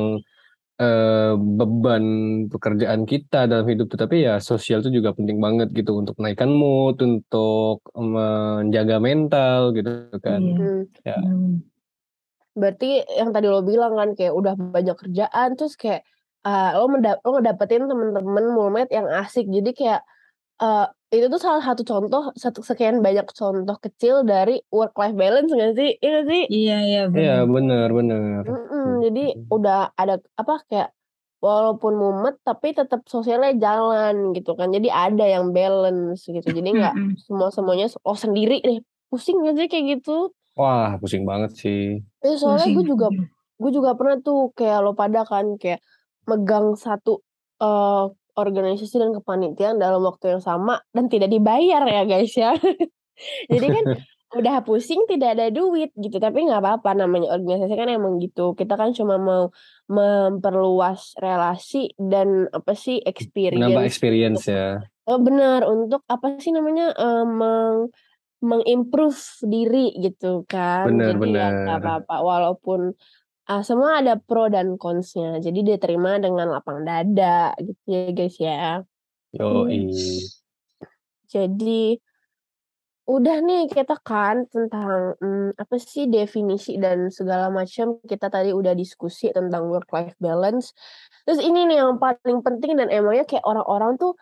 eh, 0.77 1.34
beban 1.34 2.06
pekerjaan 2.54 3.10
kita 3.10 3.50
dalam 3.50 3.66
hidup 3.66 3.89
tuh. 3.89 3.98
Tapi 3.98 4.30
ya 4.30 4.38
sosial 4.38 4.86
tuh 4.86 4.94
juga 4.94 5.10
penting 5.10 5.42
banget 5.42 5.74
gitu 5.74 5.98
untuk 5.98 6.13
menaikkan 6.22 6.54
mood, 6.54 7.01
untuk 7.01 7.82
menjaga 7.98 9.01
mental 9.01 9.74
gitu 9.74 10.13
kan. 10.22 10.38
Hmm. 10.38 10.82
Ya. 11.01 11.18
Hmm. 11.18 11.66
Berarti 12.54 13.06
yang 13.10 13.34
tadi 13.34 13.50
lo 13.50 13.66
bilang 13.66 13.94
kan 13.98 14.10
kayak 14.13 14.34
udah 14.34 14.54
banyak 14.54 14.98
kerjaan 14.98 15.58
terus 15.58 15.74
kayak 15.77 16.06
uh, 16.46 16.77
lo 16.77 16.89
menda- 16.89 17.22
lo 17.22 17.38
ngedapetin 17.38 17.86
temen-temen 17.86 18.46
mulmet 18.54 18.89
yang 18.89 19.06
asik 19.10 19.46
jadi 19.50 19.72
kayak 19.74 20.01
uh, 20.62 20.89
itu 21.08 21.26
tuh 21.32 21.40
salah 21.40 21.64
satu 21.64 21.88
contoh 21.88 22.36
satu 22.36 22.60
sekian 22.60 23.00
banyak 23.00 23.24
contoh 23.32 23.78
kecil 23.80 24.28
dari 24.28 24.60
work 24.68 24.92
life 25.00 25.16
balance 25.16 25.48
gak 25.48 25.74
sih? 25.80 25.96
Iya 26.04 26.10
gak 26.20 26.26
sih? 26.28 26.42
Iya 26.52 26.76
iya 26.84 27.02
Iya 27.08 27.34
benar. 27.48 27.48
bener 27.56 27.88
bener. 27.96 28.42
Mm-mm, 28.44 28.88
jadi 29.08 29.24
udah 29.48 29.80
ada 29.96 30.20
apa 30.36 30.54
kayak 30.68 30.90
walaupun 31.40 31.94
mumet 31.96 32.36
tapi 32.44 32.76
tetap 32.76 33.08
sosialnya 33.08 33.56
jalan 33.56 34.36
gitu 34.36 34.52
kan. 34.60 34.68
Jadi 34.68 34.92
ada 34.92 35.24
yang 35.24 35.56
balance 35.56 36.28
gitu. 36.28 36.44
Jadi 36.44 36.70
nggak 36.76 36.96
semua 37.24 37.50
semuanya 37.56 37.88
lo 38.04 38.16
sendiri 38.16 38.60
deh. 38.60 38.80
Pusing 39.08 39.40
gak 39.48 39.56
sih 39.56 39.68
kayak 39.72 39.86
gitu? 40.04 40.36
Wah 40.60 41.00
pusing 41.00 41.24
banget 41.24 41.56
sih. 41.56 42.04
Eh, 42.04 42.36
soalnya 42.36 42.68
gue 42.76 42.84
juga 42.84 43.08
gue 43.58 43.72
juga 43.72 43.96
pernah 43.96 44.20
tuh 44.20 44.52
kayak 44.52 44.84
lo 44.84 44.92
pada 44.92 45.24
kan 45.24 45.56
kayak 45.56 45.80
megang 46.28 46.76
satu 46.76 47.24
eh, 47.64 48.04
organisasi 48.38 49.01
dan 49.01 49.12
kepanitiaan 49.17 49.82
dalam 49.82 50.06
waktu 50.06 50.38
yang 50.38 50.44
sama 50.46 50.77
dan 50.94 51.10
tidak 51.10 51.34
dibayar 51.34 51.82
ya 51.84 52.03
guys 52.06 52.34
ya. 52.38 52.53
Jadi 53.51 53.67
kan 53.67 53.86
udah 54.38 54.62
pusing 54.62 55.08
tidak 55.08 55.39
ada 55.39 55.48
duit 55.50 55.89
gitu 55.96 56.20
tapi 56.20 56.44
nggak 56.44 56.60
apa-apa 56.60 57.00
namanya 57.00 57.32
organisasi 57.32 57.79
kan 57.79 57.88
emang 57.88 58.20
gitu 58.20 58.51
kita 58.60 58.75
kan 58.75 58.91
cuma 58.91 59.15
mau 59.15 59.56
memperluas 59.88 61.15
relasi 61.15 61.96
dan 61.96 62.44
apa 62.51 62.75
sih 62.75 63.00
experience 63.00 63.72
experience 63.88 64.44
ya. 64.51 64.84
Oh, 65.08 65.24
benar 65.24 65.63
untuk 65.63 66.03
apa 66.12 66.36
sih 66.44 66.51
namanya 66.51 66.91
meng 67.24 67.88
mengimprove 68.38 69.17
diri 69.41 69.96
gitu 69.98 70.46
kan. 70.46 70.86
Benar, 70.91 71.17
Jadi 71.17 71.34
ya 71.34 71.48
nggak 71.50 71.79
benar. 71.82 71.82
apa-apa 71.82 72.15
walaupun 72.22 72.94
ah, 73.48 73.63
semua 73.63 74.04
ada 74.04 74.20
pro 74.20 74.51
dan 74.51 74.75
consnya. 74.75 75.39
Jadi 75.39 75.63
diterima 75.63 76.20
dengan 76.20 76.51
lapang 76.51 76.84
dada 76.84 77.56
gitu 77.60 77.82
ya 77.88 78.01
guys 78.12 78.38
ya. 78.38 78.62
Yoi. 79.36 79.92
Jadi 81.27 82.00
udah 83.08 83.39
nih 83.39 83.72
kita 83.72 83.96
kan 84.04 84.51
tentang 84.51 85.16
hmm, 85.24 85.56
apa 85.56 85.75
sih 85.80 86.12
definisi 86.12 86.75
dan 86.75 87.08
segala 87.08 87.48
macam 87.48 88.04
kita 88.04 88.27
tadi 88.27 88.51
udah 88.51 88.75
diskusi 88.75 89.32
tentang 89.32 89.72
work 89.72 89.88
life 89.96 90.16
balance. 90.20 90.75
Terus 91.24 91.39
ini 91.39 91.63
nih 91.72 91.80
yang 91.80 91.96
paling 92.04 92.44
penting 92.44 92.75
dan 92.75 92.92
emangnya 92.92 93.24
kayak 93.24 93.48
orang-orang 93.48 93.96
tuh 93.96 94.20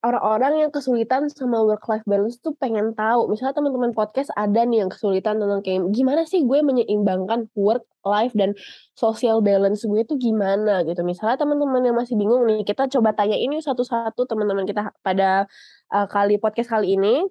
orang-orang 0.00 0.64
yang 0.64 0.70
kesulitan 0.72 1.28
sama 1.28 1.60
work 1.60 1.84
life 1.92 2.06
balance 2.08 2.40
tuh 2.40 2.56
pengen 2.56 2.96
tahu. 2.96 3.28
Misalnya 3.28 3.60
teman-teman 3.60 3.92
podcast 3.92 4.32
ada 4.32 4.64
nih 4.64 4.84
yang 4.84 4.90
kesulitan 4.90 5.36
tentang 5.36 5.60
kayak 5.60 5.92
gimana 5.92 6.24
sih 6.24 6.40
gue 6.44 6.64
menyeimbangkan 6.64 7.52
work 7.52 7.84
life 8.06 8.32
dan 8.32 8.56
social 8.96 9.44
balance 9.44 9.84
gue 9.84 10.02
tuh 10.08 10.16
gimana 10.16 10.82
gitu. 10.88 11.04
Misalnya 11.04 11.36
teman-teman 11.36 11.84
yang 11.84 11.96
masih 12.00 12.16
bingung 12.16 12.48
nih, 12.48 12.64
kita 12.64 12.88
coba 12.88 13.12
tanya 13.12 13.36
ini 13.36 13.60
satu-satu 13.60 14.24
teman-teman 14.24 14.64
kita 14.64 14.88
pada 15.04 15.44
eh, 15.92 16.06
kali 16.08 16.40
podcast 16.40 16.72
kali 16.72 16.96
ini. 16.96 17.28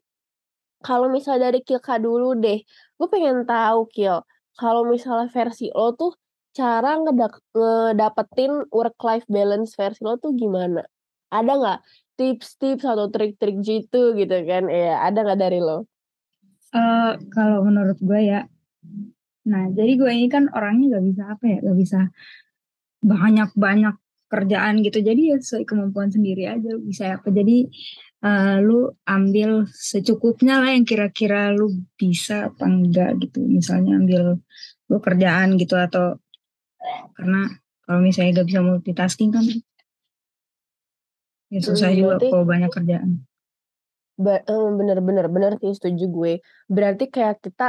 Kalau 0.86 1.10
misalnya 1.10 1.50
dari 1.50 1.66
Kilka 1.66 1.98
dulu 1.98 2.38
deh, 2.38 2.62
gue 3.02 3.08
pengen 3.10 3.50
tahu 3.50 3.90
Kil, 3.90 4.22
kalau 4.54 4.86
misalnya 4.86 5.26
versi 5.34 5.74
lo 5.74 5.98
tuh 5.98 6.14
cara 6.54 7.02
ngedapetin 7.02 8.70
work 8.70 8.98
life 9.02 9.26
balance 9.26 9.74
versi 9.74 10.06
lo 10.06 10.22
tuh 10.22 10.38
gimana? 10.38 10.86
Ada 11.34 11.52
nggak 11.58 11.80
tips-tips 12.18 12.84
atau 12.84 13.08
trik-trik 13.14 13.62
gitu 13.62 14.18
gitu 14.18 14.38
kan? 14.44 14.68
Ya, 14.68 15.06
ada 15.06 15.24
nggak 15.24 15.40
dari 15.40 15.62
lo? 15.62 15.86
Eh, 16.76 17.12
kalau 17.32 17.64
menurut 17.64 17.96
gue 18.04 18.20
ya, 18.28 18.44
nah 19.48 19.72
jadi 19.72 19.92
gue 19.96 20.12
ini 20.12 20.28
kan 20.28 20.52
orangnya 20.52 21.00
gak 21.00 21.06
bisa 21.08 21.24
apa 21.32 21.44
ya, 21.48 21.58
gak 21.64 21.78
bisa 21.80 22.00
banyak-banyak 23.00 23.96
kerjaan 24.28 24.84
gitu. 24.84 25.00
Jadi 25.00 25.22
ya 25.32 25.38
sesuai 25.40 25.64
kemampuan 25.64 26.12
sendiri 26.12 26.44
aja 26.44 26.76
bisa 26.76 27.16
apa. 27.16 27.32
Jadi 27.32 27.72
eh, 28.28 28.58
lu 28.60 28.92
ambil 29.08 29.64
secukupnya 29.72 30.60
lah 30.60 30.76
yang 30.76 30.84
kira-kira 30.84 31.56
lu 31.56 31.72
bisa 31.96 32.52
apa 32.52 32.68
enggak 32.68 33.16
gitu. 33.24 33.40
Misalnya 33.48 33.96
ambil 34.04 34.36
lu 34.92 34.98
kerjaan 35.00 35.56
gitu 35.56 35.80
atau 35.80 36.20
karena 37.16 37.48
kalau 37.88 38.00
misalnya 38.04 38.44
gak 38.44 38.48
bisa 38.52 38.60
multitasking 38.60 39.32
kan 39.32 39.48
ya 41.54 41.60
susah 41.68 41.90
Hmm, 41.90 42.00
juga 42.00 42.16
kalau 42.32 42.46
banyak 42.52 42.70
kerjaan. 42.76 43.12
Ba- 44.26 44.42
eh, 44.52 44.66
Bener-bener 44.80 45.26
bener 45.36 45.52
sih 45.62 45.74
setuju 45.78 46.04
gue. 46.18 46.32
Berarti 46.76 47.04
kayak 47.14 47.36
kita 47.46 47.64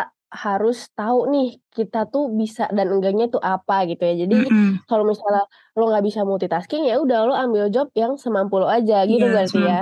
harus 0.44 0.76
tahu 0.98 1.18
nih 1.32 1.46
kita 1.76 1.98
tuh 2.12 2.24
bisa 2.40 2.62
dan 2.76 2.86
enggaknya 2.94 3.24
tuh 3.34 3.40
apa 3.52 3.74
gitu 3.90 4.02
ya. 4.08 4.14
Jadi 4.22 4.34
Mm-mm. 4.48 4.68
kalau 4.88 5.04
misalnya 5.10 5.42
lo 5.76 5.82
nggak 5.90 6.04
bisa 6.08 6.20
multitasking 6.30 6.82
ya 6.90 6.94
udah 7.04 7.18
lo 7.28 7.32
ambil 7.44 7.64
job 7.74 7.86
yang 8.00 8.12
semampu 8.24 8.54
lo 8.62 8.66
aja 8.76 8.94
gitu 9.10 9.24
Iya, 9.24 9.32
berarti 9.34 9.58
ya. 9.70 9.78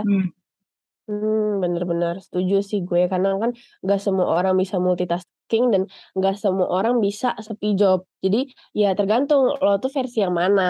Hmm, 1.06 1.62
bener-bener 1.62 2.14
setuju 2.24 2.54
sih 2.70 2.78
gue 2.88 3.00
karena 3.12 3.28
kan 3.42 3.50
nggak 3.82 4.00
semua 4.04 4.26
orang 4.36 4.54
bisa 4.62 4.76
multitasking 4.86 5.64
dan 5.72 5.82
nggak 6.18 6.34
semua 6.42 6.66
orang 6.76 6.94
bisa 7.06 7.26
sepi 7.46 7.66
job. 7.80 7.98
Jadi 8.24 8.38
ya 8.80 8.86
tergantung 8.98 9.42
lo 9.64 9.70
tuh 9.82 9.90
versi 9.96 10.18
yang 10.24 10.34
mana. 10.42 10.62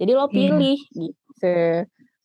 Jadi 0.00 0.10
lo 0.18 0.24
Iya. 0.32 0.36
pilih 0.36 0.76
gitu. 1.00 1.46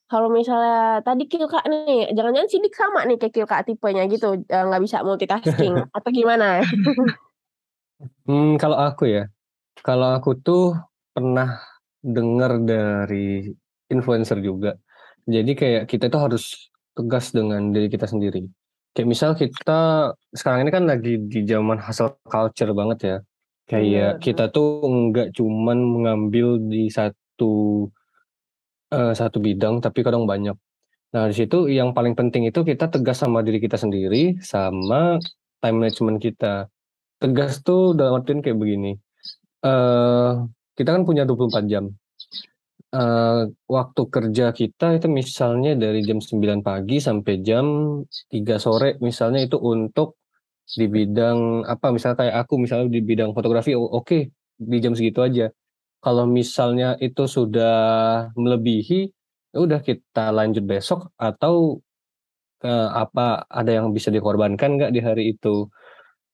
Kalau 0.09 0.25
misalnya 0.33 1.05
tadi 1.05 1.29
Kilka 1.29 1.61
nih, 1.69 2.09
jangan-jangan 2.17 2.49
Sidik 2.49 2.73
sama 2.73 3.05
nih 3.05 3.21
kayak 3.21 3.33
Kilka 3.33 3.57
tipenya 3.61 4.09
gitu, 4.09 4.41
eh, 4.41 4.63
nggak 4.65 4.81
bisa 4.81 5.05
multitasking 5.05 5.77
atau 5.95 6.09
gimana? 6.09 6.65
Hmm, 8.25 8.57
kalau 8.57 8.81
aku 8.81 9.05
ya, 9.05 9.29
kalau 9.85 10.17
aku 10.17 10.33
tuh 10.41 10.73
pernah 11.13 11.61
dengar 12.01 12.57
dari 12.57 13.53
influencer 13.93 14.41
juga. 14.41 14.81
Jadi 15.29 15.53
kayak 15.53 15.83
kita 15.85 16.09
tuh 16.09 16.25
harus 16.25 16.73
tegas 16.97 17.29
dengan 17.29 17.69
diri 17.69 17.85
kita 17.85 18.09
sendiri. 18.09 18.49
Kayak 18.97 19.09
misal 19.13 19.31
kita 19.37 20.09
sekarang 20.33 20.65
ini 20.65 20.71
kan 20.73 20.89
lagi 20.89 21.21
di 21.21 21.45
zaman 21.45 21.77
hustle 21.77 22.17
culture 22.25 22.73
banget 22.73 22.99
ya. 23.05 23.17
Kayak 23.69 24.17
Bener. 24.17 24.25
kita 24.25 24.43
tuh 24.49 24.81
nggak 24.89 25.37
cuman 25.37 25.77
mengambil 25.77 26.57
di 26.57 26.89
satu 26.89 27.85
eh, 28.95 29.13
satu 29.19 29.37
bidang, 29.43 29.81
tapi 29.85 29.99
kadang 30.05 30.25
banyak. 30.29 30.55
Nah 31.15 31.25
di 31.31 31.35
situ 31.39 31.67
yang 31.71 31.91
paling 31.97 32.15
penting 32.19 32.49
itu 32.49 32.61
kita 32.67 32.85
tegas 32.93 33.17
sama 33.23 33.39
diri 33.47 33.59
kita 33.63 33.77
sendiri, 33.79 34.37
sama 34.43 35.17
time 35.63 35.77
management 35.87 36.19
kita 36.23 36.67
tegas 37.21 37.61
tuh 37.67 37.93
dalam 37.97 38.21
artian 38.21 38.41
kayak 38.45 38.57
begini. 38.59 38.93
eh 39.65 40.31
kita 40.77 40.89
kan 40.95 41.03
punya 41.09 41.23
24 41.27 41.65
jam. 41.71 41.85
eee, 42.95 43.41
waktu 43.69 44.01
kerja 44.15 44.45
kita 44.55 44.97
itu 44.97 45.07
misalnya 45.11 45.71
dari 45.77 45.99
jam 46.07 46.19
9 46.23 46.59
pagi 46.65 46.97
sampai 47.01 47.33
jam 47.45 47.65
3 48.33 48.55
sore 48.61 48.97
misalnya 49.03 49.39
itu 49.47 49.57
untuk 49.61 50.17
di 50.79 50.85
bidang 50.89 51.65
apa, 51.67 51.87
misalnya 51.95 52.17
kayak 52.25 52.35
aku 52.45 52.55
misalnya 52.63 52.87
di 52.93 53.01
bidang 53.05 53.31
fotografi, 53.37 53.73
o 53.77 53.83
oke 53.85 54.19
di 54.59 54.77
jam 54.83 54.93
segitu 54.97 55.21
aja. 55.25 55.47
Kalau 56.03 56.23
misalnya 56.23 56.95
itu 57.03 57.27
sudah 57.27 57.75
melebihi, 58.39 59.11
ya 59.51 59.57
udah 59.59 59.83
kita 59.83 60.31
lanjut 60.31 60.63
besok 60.63 61.11
atau, 61.19 61.83
eee, 62.63 62.89
apa 62.93 63.43
ada 63.51 63.71
yang 63.77 63.91
bisa 63.95 64.09
dikorbankan 64.13 64.79
nggak 64.79 64.91
di 64.95 65.01
hari 65.03 65.23
itu. 65.35 65.67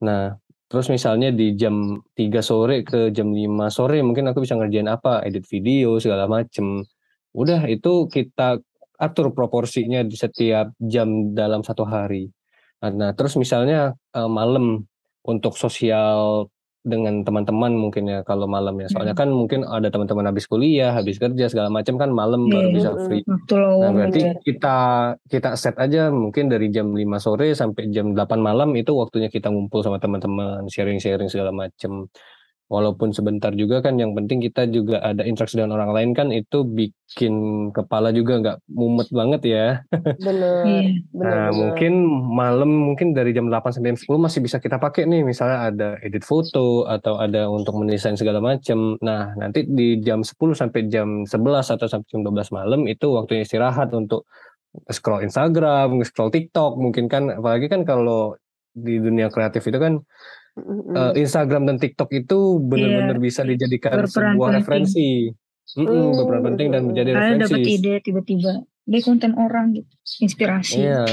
Nah, 0.05 0.35
terus 0.71 0.87
misalnya 0.89 1.33
di 1.33 1.53
jam 1.59 2.01
3 2.17 2.41
sore 2.45 2.85
ke 2.87 3.11
jam 3.15 3.33
5 3.33 3.69
sore 3.73 4.01
mungkin 4.05 4.29
aku 4.31 4.45
bisa 4.45 4.55
ngerjain 4.57 4.89
apa, 4.89 5.21
edit 5.27 5.45
video 5.49 5.97
segala 6.01 6.25
macem. 6.31 6.83
Udah 7.37 7.65
itu 7.71 8.07
kita 8.09 8.59
atur 9.01 9.31
proporsinya 9.35 10.01
di 10.05 10.15
setiap 10.17 10.73
jam 10.83 11.33
dalam 11.37 11.61
satu 11.67 11.83
hari. 11.87 12.29
Nah 12.83 13.11
terus 13.17 13.35
misalnya, 13.39 13.93
eee, 14.15 14.29
malam 14.31 14.83
untuk 15.25 15.57
sosial 15.59 16.49
dengan 16.85 17.25
teman-teman 17.25 17.73
mungkin 17.73 18.05
ya 18.05 18.21
kalau 18.21 18.45
malam 18.45 18.77
ya, 18.77 18.85
soalnya 18.87 19.11
Mhm. 19.11 19.21
kan 19.25 19.29
mungkin 19.29 19.59
ada 19.65 19.89
teman-teman 19.89 20.29
habis 20.29 20.45
kuliah, 20.45 20.93
habis 20.93 21.17
kerja 21.17 21.49
segala 21.49 21.67
macam 21.67 21.97
kan 21.97 22.13
malam 22.13 22.45
baru 22.45 22.69
Iya, 22.69 22.75
bisa 22.77 22.89
free. 23.03 23.25
waktu 23.25 23.55
Nah 23.81 23.89
berarti. 23.91 24.19
Bener. 24.21 24.37
kita 24.45 24.75
kita 25.25 25.49
set 25.55 25.75
aja 25.75 26.13
mungkin 26.13 26.45
dari 26.47 26.69
jam 26.69 26.93
5 26.93 27.17
sore 27.17 27.51
sampai 27.51 27.89
jam 27.89 28.13
8 28.13 28.37
malam 28.39 28.69
itu 28.77 28.93
waktunya 28.93 29.27
kita 29.27 29.49
ngumpul 29.49 29.81
sama 29.81 29.97
teman-teman, 29.97 30.69
sharing-sharing 30.69 31.27
segala 31.27 31.49
macem. 31.49 32.05
Walaupun 32.65 33.13
sebentar 33.13 33.53
juga 33.53 33.77
kan 33.85 33.93
yang 34.01 34.17
penting 34.17 34.41
kita 34.41 34.65
juga 34.65 34.97
ada 34.97 35.21
interaksi 35.21 35.53
dengan 35.53 35.77
orang 35.77 35.93
lain 35.93 36.09
kan 36.17 36.33
itu 36.33 36.65
bikin 36.65 37.69
kepala 37.69 38.09
juga 38.09 38.41
nggak 38.41 38.57
mumet 38.73 39.05
banget 39.13 39.41
ya. 39.45 39.65
Bener, 40.17 40.65
Iya. 40.65 40.89
Nah 41.13 41.53
bener. 41.53 41.53
mungkin 41.53 41.93
malam 42.33 42.69
mungkin 42.89 43.13
dari 43.13 43.37
jam 43.37 43.53
8 43.53 43.69
sampai 43.69 43.93
jam 43.93 43.99
10 44.01 44.17
masih 44.17 44.39
bisa 44.41 44.57
kita 44.57 44.81
pakai 44.81 45.05
nih 45.05 45.21
misalnya 45.21 45.69
ada 45.69 45.89
edit 46.01 46.25
foto 46.25 46.89
atau 46.89 47.21
ada 47.21 47.45
untuk 47.53 47.77
mendesain 47.77 48.17
segala 48.17 48.41
macem. 48.41 48.97
Nah 49.05 49.37
nanti 49.37 49.61
di 49.69 50.01
jam 50.01 50.25
10 50.25 50.57
sampai 50.57 50.89
jam 50.89 51.21
11 51.29 51.69
atau 51.69 51.85
sampai 51.85 52.07
jam 52.09 52.25
12 52.25 52.49
malam 52.49 52.89
itu 52.89 53.13
waktunya 53.13 53.45
istirahat 53.45 53.93
untuk 53.93 54.25
scroll 54.89 55.21
Instagram, 55.21 56.01
scroll 56.01 56.33
TikTok 56.33 56.81
mungkin 56.81 57.05
kan 57.07 57.29
apalagi 57.29 57.69
kan 57.69 57.85
kalau 57.85 58.33
di 58.75 58.99
dunia 58.99 59.31
kreatif 59.31 59.63
itu 59.63 59.79
kan, 59.79 60.03
Mhm 60.55 60.95
eee, 60.95 61.11
mhm. 61.11 61.15
Instagram 61.19 61.63
dan 61.67 61.77
TikTok 61.83 62.09
itu 62.15 62.37
Iya. 62.55 62.67
bener-bener 62.71 63.17
bisa 63.19 63.43
dijadikan 63.43 63.99
Berperan 63.99 64.39
sebuah 64.39 64.49
penting. 64.49 64.59
referensi. 64.63 65.07
Mhm, 65.75 66.07
berperan 66.15 66.39
Mmm, 66.41 66.47
penting 66.55 66.67
dan 66.71 66.81
menjadi 66.87 67.09
dapet 67.11 67.59
referensi. 67.59 67.75
ide 67.75 67.93
tiba-tiba, 67.99 68.51
dia 68.87 69.01
konten 69.03 69.31
orang 69.35 69.65
gitu, 69.75 69.91
inspirasi. 70.23 70.77
Iya, 70.79 71.03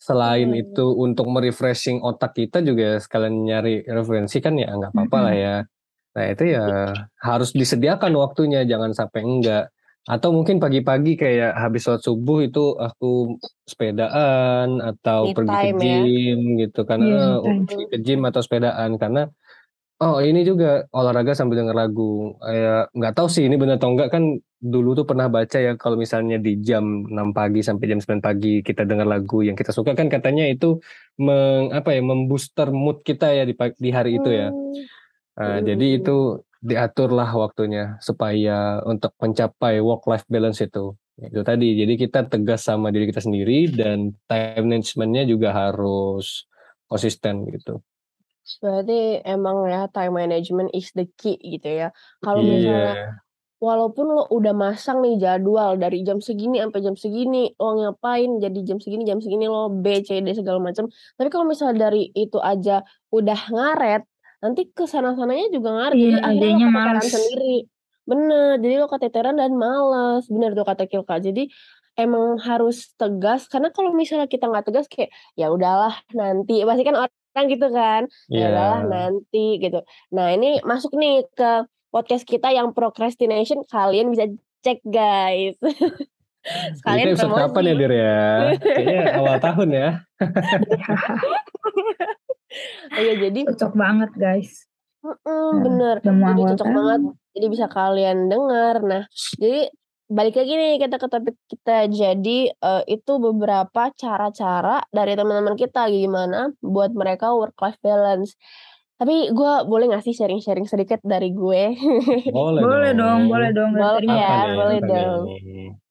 selain 0.00 0.48
Iya. 0.56 0.62
itu 0.64 0.86
untuk 0.96 1.26
me-refreshing 1.28 2.00
otak 2.00 2.32
kita 2.32 2.64
juga 2.64 2.96
sekalian 2.96 3.44
nyari 3.44 3.84
referensi 3.84 4.40
kan 4.40 4.56
ya 4.56 4.72
nggak 4.72 4.96
apa-apa 4.96 5.18
lah 5.20 5.34
Mhm. 5.36 5.42
ya. 5.44 5.56
Nah 6.16 6.24
itu 6.32 6.44
ya 6.48 6.64
harus 7.20 7.50
disediakan 7.52 8.12
waktunya 8.16 8.64
jangan 8.64 8.96
sampai 8.96 9.20
enggak. 9.20 9.64
Atau 10.08 10.32
mungkin 10.32 10.56
pagi-pagi 10.56 11.20
kayak 11.20 11.52
habis 11.52 11.84
sholat 11.84 12.00
subuh 12.00 12.40
itu 12.40 12.72
aku 12.80 13.36
sepedaan 13.68 14.80
atau 14.80 15.28
Me 15.28 15.36
pergi 15.36 15.52
ke 15.52 15.68
ya. 15.68 16.00
gym 16.08 16.40
gitu 16.64 16.80
kan, 16.88 16.96
Iya, 17.04 17.12
heeh, 17.12 17.36
me 17.36 17.44
time. 17.44 17.64
pergi 17.68 17.84
ke 17.92 17.96
gym 18.00 18.20
atau 18.24 18.40
sepedaan. 18.40 18.96
Karena 18.96 19.28
oh 20.00 20.16
ini 20.24 20.48
juga 20.48 20.88
olahraga 20.96 21.36
sambil 21.36 21.60
denger 21.60 21.76
lagu, 21.76 22.40
kayak 22.40 22.88
nggak 22.96 23.12
tahu 23.20 23.28
sih 23.28 23.44
ini 23.44 23.60
bener 23.60 23.76
atau 23.76 23.92
enggak 23.92 24.08
kan 24.14 24.24
dulu 24.58 24.96
tuh 24.98 25.06
pernah 25.06 25.28
baca 25.30 25.58
ya 25.60 25.72
kalau 25.76 25.94
misalnya 26.00 26.40
di 26.40 26.56
jam 26.58 27.04
6 27.06 27.30
pagi 27.36 27.60
sampai 27.60 27.84
jam 27.92 28.00
9 28.00 28.24
pagi 28.24 28.64
kita 28.64 28.82
denger 28.88 29.06
lagu 29.06 29.44
yang 29.44 29.60
kita 29.60 29.76
suka. 29.76 29.92
Kan 29.92 30.08
katanya 30.08 30.48
itu 30.48 30.80
meng 31.20 31.68
apa 31.76 31.92
ya, 31.92 32.00
mem-booster 32.00 32.72
mood 32.72 33.04
kita 33.04 33.28
ya 33.36 33.44
di 33.44 33.52
di 33.76 33.90
hari 33.92 34.16
itu 34.16 34.30
ya. 34.32 34.48
Mmm, 34.48 34.72
Nah 35.38 35.60
mhm 35.60 35.66
jadi 35.68 35.86
itu 36.02 36.16
diaturlah 36.58 37.30
waktunya 37.38 37.96
supaya 38.02 38.82
untuk 38.82 39.14
mencapai 39.22 39.78
work 39.78 40.06
life 40.10 40.26
balance 40.26 40.58
itu. 40.62 40.94
Itu 41.18 41.42
tadi, 41.42 41.74
jadi 41.74 41.94
kita 41.98 42.30
tegas 42.30 42.66
sama 42.66 42.94
diri 42.94 43.10
kita 43.10 43.22
sendiri 43.22 43.70
dan 43.74 44.14
time 44.30 44.70
management-nya 44.70 45.26
juga 45.26 45.50
harus 45.50 46.46
konsisten 46.86 47.46
gitu. 47.50 47.82
Berarti 48.62 49.20
emang 49.28 49.68
ya 49.68 49.90
time 49.92 50.24
management 50.24 50.72
is 50.72 50.88
the 50.96 51.04
key 51.20 51.36
gitu 51.36 51.68
ya. 51.68 51.88
Kalau 52.24 52.40
Iya. 52.40 52.48
misalnya 52.48 52.94
walaupun 53.58 54.06
lo 54.08 54.24
udah 54.30 54.54
masang 54.54 55.02
nih 55.02 55.18
jadwal 55.20 55.76
dari 55.76 56.06
jam 56.06 56.22
segini 56.22 56.62
sampai 56.62 56.80
jam 56.80 56.96
segini 56.96 57.52
lo 57.58 57.76
ngapain, 57.76 58.38
jadi 58.40 58.58
jam 58.64 58.78
segini 58.80 59.02
jam 59.04 59.18
segini 59.20 59.50
lo 59.50 59.68
B, 59.68 60.00
C, 60.00 60.22
D 60.22 60.32
segala 60.32 60.62
macam. 60.62 60.88
Tapi 60.88 61.28
kalau 61.28 61.44
misalnya 61.44 61.90
dari 61.90 62.08
itu 62.14 62.38
aja 62.40 62.80
udah 63.10 63.40
ngaret, 63.52 64.07
nanti 64.38 64.62
ke 64.70 64.84
sana-sananya 64.84 65.48
juga 65.50 65.68
ngaret. 65.74 65.96
Jadi 65.96 66.10
Iya, 66.14 66.20
akhirnya 66.22 66.48
lo 66.48 66.70
keteteran 66.70 66.94
males. 66.94 67.10
sendiri. 67.10 67.56
Bener, 68.08 68.48
jadi 68.58 68.74
lo 68.78 68.86
keteteran 68.88 69.34
dan 69.36 69.52
males. 69.54 70.24
Bener 70.26 70.50
tuh 70.54 70.64
kata 70.64 70.84
Kilka. 70.86 71.14
Jadi 71.18 71.42
emang 71.94 72.38
harus 72.38 72.94
tegas 72.94 73.50
karena 73.50 73.68
kalau 73.68 73.90
misalnya 73.90 74.24
kita 74.24 74.46
nggak 74.46 74.70
tegas 74.70 74.86
kayak 74.86 75.10
ya 75.34 75.50
udahlah 75.50 75.92
nanti, 76.14 76.62
pasti 76.62 76.82
kan 76.82 76.94
orang 76.94 77.44
gitu 77.50 77.66
kan, 77.70 78.02
ya 78.30 78.50
udahlah 78.50 78.80
Iya. 78.82 78.90
nanti 78.90 79.44
gitu. 79.58 79.78
Nah 80.14 80.30
ini 80.30 80.62
masuk 80.62 80.94
nih 80.94 81.26
ke 81.34 81.66
podcast 81.90 82.22
kita 82.22 82.50
yang 82.50 82.70
procrastination, 82.70 83.66
kalian 83.66 84.14
bisa 84.14 84.30
cek 84.62 84.78
guys. 84.86 85.58
Ini 86.48 86.80
Sekalian 86.80 87.06
episode 87.12 87.34
kapan 87.34 87.64
ya. 87.66 87.74
Dir 87.76 87.92
ya? 87.92 88.24
Kayaknya 88.62 89.00
awal 89.20 89.36
tahun 89.36 89.68
ya. 89.68 89.88
Oh 92.96 93.00
iya 93.04 93.14
jadi 93.20 93.40
Cocok 93.44 93.72
banget 93.76 94.10
guys. 94.16 94.64
Mhm, 95.04 95.14
Nah, 95.24 95.62
bener. 95.62 95.96
Jadi 96.02 96.40
cocok 96.52 96.68
banget, 96.74 97.00
jadi 97.36 97.46
bisa 97.48 97.66
kalian 97.70 98.18
dengar. 98.26 98.76
Nah, 98.82 99.02
jadi 99.38 99.70
balik 100.08 100.34
lagi 100.40 100.52
nih 100.56 100.74
kita 100.82 100.96
ke 100.98 101.06
topik 101.06 101.36
kita. 101.46 101.76
Jadi, 101.86 102.38
eee, 102.50 102.82
itu 102.88 103.12
beberapa 103.20 103.92
cara-cara 103.94 104.82
dari 104.90 105.12
teman-teman 105.14 105.54
kita 105.54 105.86
gimana 105.92 106.50
buat 106.64 106.90
mereka 106.96 107.30
work 107.36 107.54
life 107.62 107.78
balance. 107.84 108.34
Tapi 109.00 109.30
gue 109.30 109.52
boleh 109.70 109.84
nggak 109.94 110.02
sih 110.02 110.10
sharing-sharing 110.18 110.66
sedikit 110.66 110.98
dari 111.06 111.30
gue? 111.30 111.62
Boleh 112.34 112.66
Boleh 112.66 112.92
dong, 112.98 113.20
boleh 113.30 113.50
dong. 113.56 113.72
Boleh 113.78 114.02
ya, 114.18 114.26
nih? 114.26 114.50
boleh 114.56 114.78
dong. 114.82 115.22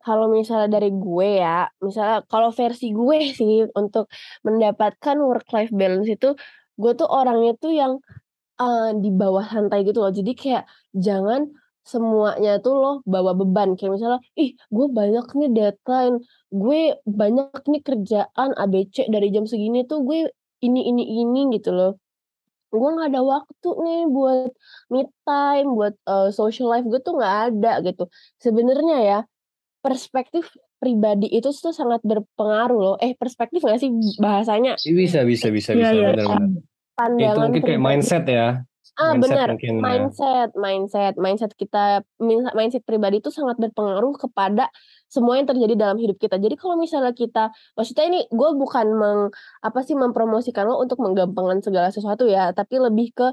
Kalau 0.06 0.28
misalnya 0.32 0.70
dari 0.80 0.90
gue 0.96 1.30
ya, 1.44 1.68
misalnya 1.84 2.24
kalau 2.32 2.50
versi 2.56 2.92
gue 2.96 3.20
sih 3.36 3.68
untuk 3.76 4.08
mendapatkan 4.48 5.18
work 5.22 5.48
life 5.56 5.72
balance 5.76 6.08
itu, 6.12 6.36
gue 6.82 6.92
tuh 7.00 7.08
orangnya 7.10 7.54
tuh 7.60 7.72
yang, 7.76 7.94
eee, 8.62 8.98
di 9.04 9.10
bawah 9.14 9.46
santai 9.48 9.84
gitu 9.88 10.04
loh. 10.06 10.14
Jadi 10.16 10.32
kayak 10.38 10.66
jangan 10.96 11.52
semuanya 11.86 12.60
tuh 12.64 12.74
lo 12.80 12.92
bawa 13.08 13.34
beban. 13.38 13.76
Kayak 13.80 14.00
misalnya, 14.00 14.22
"Ih, 14.40 14.54
gue 14.72 14.88
banyak 14.92 15.26
nih 15.40 15.50
deadline, 15.56 16.18
gue 16.54 16.82
banyak 17.08 17.50
nih 17.72 17.82
kerjaan 17.86 18.50
A, 18.58 18.66
B, 18.72 18.88
C 18.94 19.08
dari 19.12 19.30
jam 19.36 19.46
segini 19.50 19.84
tuh 19.90 20.04
gue 20.08 20.30
ini 20.66 20.82
ini 20.92 21.04
ini," 21.24 21.42
gitu 21.58 21.72
loh. 21.76 21.92
Gue 22.74 22.90
nggak 22.94 23.08
ada 23.16 23.22
waktu 23.24 23.70
nih 23.86 24.00
buat 24.12 24.52
me 24.92 25.02
time, 25.24 25.68
buat, 25.72 25.94
eee, 26.04 26.30
social 26.36 26.68
life 26.68 26.84
gue 26.88 27.00
tuh 27.00 27.16
nggak 27.16 27.36
ada 27.54 27.72
gitu. 27.88 28.04
Sebenarnya 28.44 28.98
ya, 29.04 29.20
perspektif 29.86 30.52
pribadi 30.82 31.28
itu 31.32 31.50
tuh 31.56 31.74
sangat 31.74 32.04
berpengaruh 32.04 32.80
loh. 32.80 32.96
Eh, 33.02 33.16
perspektif 33.18 33.64
nggak 33.64 33.80
sih 33.82 33.90
bahasanya? 34.20 34.78
Bisa 34.84 35.24
bisa 35.24 35.48
bisa 35.50 35.72
Iya, 35.74 35.90
bisa, 35.90 35.96
iya. 35.96 36.08
bener 36.14 36.26
bener. 36.28 36.50
Itu 36.52 36.64
Pandangan 36.98 37.40
mungkin 37.50 37.64
kayak 37.64 37.82
pribadi. 37.82 37.86
mindset 37.88 38.24
ya. 38.28 38.48
Ah, 38.98 39.14
Mindset 39.14 39.46
mungkin 39.46 39.74
ya. 39.78 39.82
mindset 39.86 40.50
mindset 40.58 41.14
mindset 41.22 41.52
kita 41.54 42.02
min 42.18 42.50
mindset 42.58 42.82
pribadi 42.82 43.22
itu 43.22 43.30
sangat 43.30 43.62
berpengaruh 43.62 44.18
kepada 44.18 44.74
semua 45.06 45.38
yang 45.38 45.46
terjadi 45.46 45.78
dalam 45.78 46.02
hidup 46.02 46.18
kita. 46.18 46.42
Jadi 46.42 46.58
kalau 46.58 46.76
misalnya 46.82 47.14
kita 47.14 47.54
maksudnya 47.78 48.06
ini 48.10 48.20
gue 48.28 48.50
bukan 48.58 48.88
meng 48.98 49.22
apa 49.62 49.80
sih, 49.86 49.94
mempromosikan 49.94 50.66
lo 50.66 50.82
untuk 50.82 50.98
menggampangkan 51.06 51.62
segala 51.62 51.94
sesuatu 51.94 52.26
ya, 52.26 52.50
tapi 52.58 52.82
lebih 52.82 53.14
ke 53.14 53.28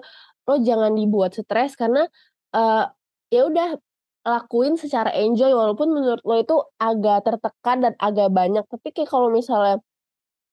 lo 0.44 0.54
jangan 0.60 0.92
dibuat 0.92 1.32
stres 1.32 1.72
karena, 1.80 2.04
eee, 2.52 2.84
ya 3.32 3.48
udah 3.48 3.80
lakuin 4.24 4.76
secara 4.76 5.12
enjoy 5.16 5.48
walaupun 5.52 5.88
menurut 5.96 6.20
lo 6.28 6.36
itu 6.40 6.56
agak 6.76 7.24
tertekan 7.24 7.80
dan 7.88 7.92
agak 7.96 8.28
banyak. 8.28 8.64
Tapi 8.68 8.88
kayak 8.92 9.08
kalau 9.08 9.32
misalnya 9.32 9.80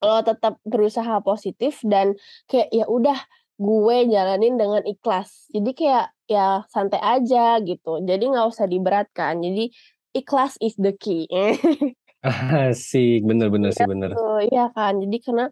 lo 0.02 0.18
tetap 0.26 0.58
berusaha 0.66 1.22
positif 1.22 1.78
dan 1.86 2.18
kayak 2.50 2.70
ya 2.74 2.86
udah 2.90 3.18
gue 3.62 3.98
jalanin 4.14 4.56
dengan 4.58 4.82
ikhlas. 4.84 5.30
Jadi 5.54 5.70
kayak 5.78 6.06
ya 6.26 6.66
santai 6.74 7.02
aja 7.02 7.62
gitu. 7.62 8.02
Jadi 8.02 8.24
nggak 8.32 8.48
usah 8.52 8.66
diberatkan. 8.66 9.38
Jadi 9.46 9.70
ikhlas 10.18 10.58
is 10.66 10.74
the 10.82 10.94
key. 10.98 11.30
Asik, 12.22 13.26
bener 13.30 13.48
bener 13.56 13.72
Iya 13.72 13.78
sih, 13.78 13.86
bener. 13.90 14.12
iya 14.46 14.64
kan. 14.76 14.94
Jadi 15.04 15.18
karena 15.26 15.46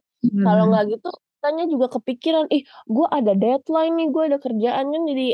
kalau 0.45 0.63
Bener. 0.65 0.69
nggak 0.69 0.85
gitu 0.97 1.09
kitanya 1.39 1.63
juga 1.71 1.87
kepikiran, 1.95 2.45
"Ih, 2.51 2.63
gue 2.95 3.07
ada 3.17 3.31
deadline 3.33 3.93
nih, 3.97 4.07
gue 4.13 4.23
ada 4.29 4.37
kerjaan," 4.43 4.85
kan 4.93 5.03
jadi 5.07 5.27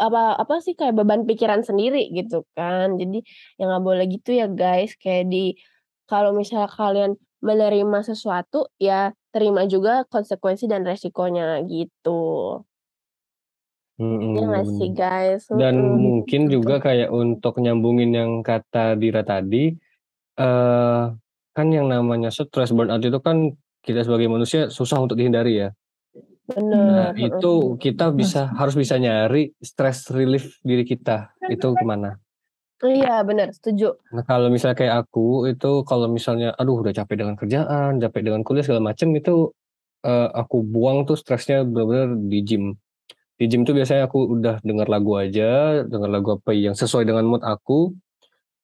apa 0.00 0.22
apa 0.42 0.54
sih 0.64 0.72
kayak 0.78 0.96
beban 0.98 1.22
pikiran 1.28 1.62
sendiri 1.68 2.08
gitu 2.16 2.46
kan. 2.56 2.96
Jadi 3.00 3.20
ya 3.60 3.62
nggak 3.68 3.82
boleh 3.84 4.04
gitu 4.14 4.30
ya 4.40 4.46
guys, 4.48 4.96
kayak 4.98 5.28
di 5.32 5.54
kalau 6.10 6.30
misalnya 6.34 6.68
kalian 6.72 7.12
menerima 7.42 7.98
sesuatu, 8.06 8.70
ya 8.80 9.12
terima 9.34 9.66
juga 9.68 10.06
konsekuensi 10.08 10.64
dan 10.70 10.82
resikonya 10.86 11.60
gitu. 11.68 12.62
Iya 14.34 14.42
nggak 14.48 14.66
sih 14.76 14.88
Mhm, 14.88 14.96
guys? 14.98 15.42
dan 15.52 15.74
Mhm, 15.76 16.00
mungkin 16.04 16.40
betul. 16.48 16.52
juga 16.54 16.74
kayak 16.80 17.10
untuk 17.12 17.54
nyambungin 17.60 18.10
yang 18.16 18.32
kata 18.40 18.96
Dira 18.96 19.22
tadi, 19.26 19.76
eee, 20.38 21.02
kan 21.56 21.68
yang 21.72 21.86
namanya 21.92 22.30
stres, 22.32 22.70
burnout 22.76 23.02
itu 23.04 23.20
kan 23.22 23.52
kita 23.86 24.04
sebagai 24.06 24.28
manusia 24.32 24.68
susah 24.72 24.98
untuk 25.04 25.16
dihindari 25.20 25.62
ya. 25.66 25.68
Nah 26.72 27.10
Bener, 27.10 27.14
heeh. 27.20 27.30
itu 27.30 27.76
kita 27.80 28.10
bisa 28.14 28.50
harus 28.58 28.74
bisa 28.78 28.96
nyari 29.00 29.52
stress 29.62 30.08
relief 30.12 30.58
diri 30.64 30.84
kita, 30.88 31.34
itu 31.50 31.68
ke 31.78 31.84
mana. 31.86 32.18
Iya 32.82 33.22
bener, 33.22 33.54
setuju. 33.54 33.94
Nah 34.10 34.24
kalau 34.26 34.50
misalnya 34.50 34.74
kayak 34.82 34.96
aku, 35.06 35.46
itu 35.54 35.86
kalau 35.86 36.10
misalnya 36.10 36.50
aduh 36.58 36.82
udah 36.82 36.90
capek 36.98 37.14
dengan 37.22 37.36
kerjaan, 37.38 38.02
capek 38.02 38.20
dengan 38.26 38.42
kuliah 38.42 38.64
segala 38.66 38.82
macem 38.90 39.08
itu, 39.14 39.54
eee, 40.06 40.28
aku 40.40 40.56
buang 40.66 41.06
tuh 41.10 41.14
stresnya 41.18 41.62
bener-bener 41.66 42.10
di 42.30 42.38
gym. 42.46 42.64
Di 43.40 43.44
gym 43.50 43.62
tuh 43.68 43.74
biasanya 43.78 44.08
aku 44.10 44.18
udah 44.38 44.60
denger 44.66 44.88
lagu 44.90 45.12
aja, 45.18 45.82
denger 45.86 46.10
lagu 46.12 46.28
apa 46.38 46.50
yang 46.56 46.74
sesuai 46.78 47.04
dengan 47.08 47.24
mood 47.30 47.42
aku, 47.44 47.94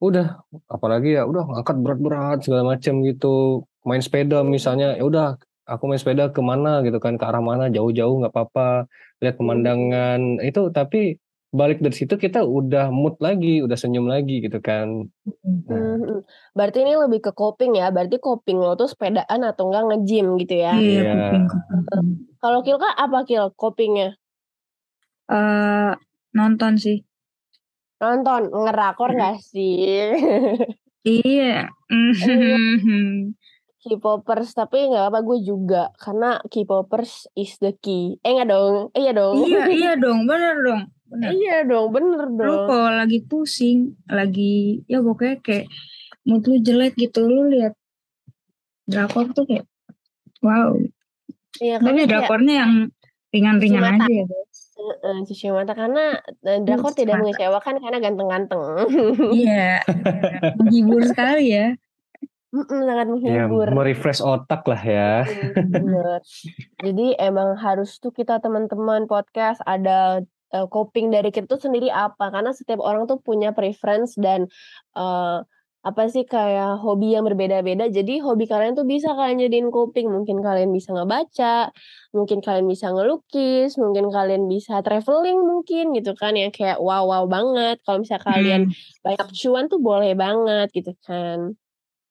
udah 0.04 0.40
apalagi 0.70 1.18
ya 1.18 1.24
udah 1.28 1.44
angkat 1.60 1.76
berat-berat 1.84 2.38
segala 2.46 2.76
macem 2.76 3.02
gitu, 3.06 3.64
main 3.88 4.02
sepeda 4.04 4.42
misalnya, 4.46 4.94
ya 4.98 5.04
udah 5.06 5.26
aku 5.68 5.84
main 5.90 6.00
sepeda 6.00 6.30
ke 6.34 6.40
mana 6.44 6.82
gitu 6.86 6.98
kan, 7.02 7.16
ke 7.20 7.24
arah 7.26 7.42
mana, 7.44 7.68
jauh-jauh 7.72 8.22
nggak 8.24 8.32
apa-apa, 8.34 8.86
lihat 9.22 9.34
Mhm. 9.36 9.40
pemandangan, 9.42 10.20
itu 10.44 10.62
tapi 10.74 11.00
balik 11.48 11.80
dari 11.80 11.96
situ 11.96 12.20
kita 12.20 12.44
udah 12.44 12.92
mood 12.92 13.16
lagi, 13.24 13.64
udah 13.64 13.76
senyum 13.76 14.04
lagi 14.04 14.44
gitu 14.44 14.60
kan. 14.60 15.08
Mmm, 15.24 15.56
Nah. 15.68 16.00
mhm, 16.00 16.24
berarti 16.56 16.80
ini 16.80 16.96
lebih 16.96 17.20
ke 17.28 17.32
coping 17.36 17.76
ya, 17.76 17.92
berarti 17.92 18.16
coping 18.16 18.56
lo 18.56 18.72
tuh 18.72 18.88
sepedaan 18.88 19.44
atau 19.44 19.68
enggak 19.68 19.84
nge-gym 19.92 20.40
gitu 20.40 20.54
ya? 20.64 20.72
Iya, 20.80 21.00
coping 21.12 21.44
coping, 21.44 21.84
mhm. 21.92 22.12
Kalau 22.40 22.60
Kilka 22.64 22.88
apa 22.96 23.18
Kil 23.28 23.52
coping-nya? 23.52 24.16
Eee, 25.28 25.92
nonton 26.32 26.80
sih. 26.80 27.04
Nonton, 28.00 28.48
ngerakor 28.48 29.12
nggak 29.12 29.36
sih? 29.44 30.08
Iya. 31.04 31.68
K-popers, 33.78 34.50
tapi 34.58 34.90
nggak 34.90 35.06
apa 35.12 35.18
gue 35.22 35.38
juga, 35.44 35.92
karena 36.00 36.40
K-popers 36.48 37.30
is 37.36 37.56
the 37.60 37.76
key. 37.78 38.16
Eh 38.24 38.34
enggak 38.34 38.48
dong, 38.50 38.90
iya 38.96 39.10
dong. 39.14 39.36
Iya 39.44 39.62
iya 39.68 39.92
dong, 40.02 40.24
bener 40.24 40.56
dong, 40.64 40.82
bener. 41.08 41.28
Iya 41.32 41.56
dong, 41.64 41.88
bener 41.90 42.28
Lu 42.28 42.36
dong. 42.36 42.66
kalau 42.68 42.90
lagi 42.94 43.18
pusing, 43.24 43.96
lagi 44.06 44.84
ya 44.86 45.00
pokoknya 45.00 45.40
kayak 45.40 45.66
mood 46.28 46.44
lu 46.44 46.56
jelek 46.60 46.94
gitu, 46.94 47.24
lu 47.24 47.48
lihat 47.48 47.72
drakor 48.84 49.32
tuh 49.32 49.44
kayak 49.44 49.64
wow. 50.40 50.76
Iya 51.58 51.82
Tapi 51.82 52.06
drakornya 52.06 52.54
yang 52.64 52.72
ringan-ringan 53.34 53.82
mata. 53.82 54.04
aja 54.06 54.12
ya, 54.12 54.24
guys. 54.24 54.58
Heeh, 54.78 55.16
cuci 55.26 55.46
mata 55.50 55.72
karena, 55.74 56.04
eee, 56.46 56.62
drakor 56.62 56.94
Cuci 56.94 57.02
tidak 57.04 57.14
mata. 57.18 57.22
mengecewakan 57.26 57.74
karena 57.82 57.98
ganteng-ganteng. 57.98 58.62
Iya, 59.34 59.82
menghibur 60.58 61.02
sekali 61.04 61.44
ya. 61.52 61.66
Sangat 62.48 63.06
Iya, 63.20 63.44
menghibur. 63.44 63.68
me-refresh 63.74 64.24
otak 64.24 64.64
lah 64.64 64.80
ya. 64.80 65.12
Mhm, 65.28 65.68
bener. 65.68 66.20
Jadi 66.80 67.06
emang 67.20 67.58
harus 67.60 68.00
tuh 68.00 68.14
kita 68.14 68.40
teman-teman 68.40 69.04
podcast 69.04 69.60
ada, 69.68 70.22
eee, 70.54 70.66
coping 70.72 71.10
dari 71.14 71.30
kita 71.34 71.46
tuh 71.50 71.60
sendiri 71.70 71.88
apa, 71.92 72.30
karena 72.34 72.50
setiap 72.56 72.80
orang 72.84 73.04
tuh 73.10 73.18
punya 73.22 73.52
preference 73.56 74.16
dan, 74.20 74.46
eee, 74.96 75.38
apa 75.86 76.02
sih, 76.10 76.26
kayak 76.28 76.82
hobi 76.82 77.14
yang 77.16 77.24
berbeda-beda, 77.24 77.86
jadi 77.88 78.20
hobi 78.20 78.44
kalian 78.50 78.74
tuh 78.76 78.84
bisa 78.84 79.14
kalian 79.16 79.38
jadiin 79.48 79.70
coping, 79.72 80.10
mungkin 80.12 80.42
kalian 80.44 80.74
bisa 80.74 80.90
ngebaca, 80.92 81.70
mungkin 82.12 82.42
kalian 82.44 82.66
bisa 82.68 82.90
ngelukis, 82.92 83.78
mungkin 83.80 84.10
kalian 84.12 84.44
bisa 84.50 84.82
travelling 84.84 85.38
mungkin 85.46 85.94
gitu 85.96 86.12
kan, 86.18 86.34
yang 86.36 86.50
kayak 86.52 86.82
wow-wow 86.82 87.24
banget, 87.30 87.78
kalau 87.86 88.02
misalnya 88.02 88.24
kalian 88.26 88.62
Mhm. 88.64 88.74
banyak 89.06 89.28
cuan 89.38 89.64
tuh 89.72 89.80
boleh 89.80 90.12
banget 90.18 90.68
gitu 90.76 90.92
kan. 91.06 91.54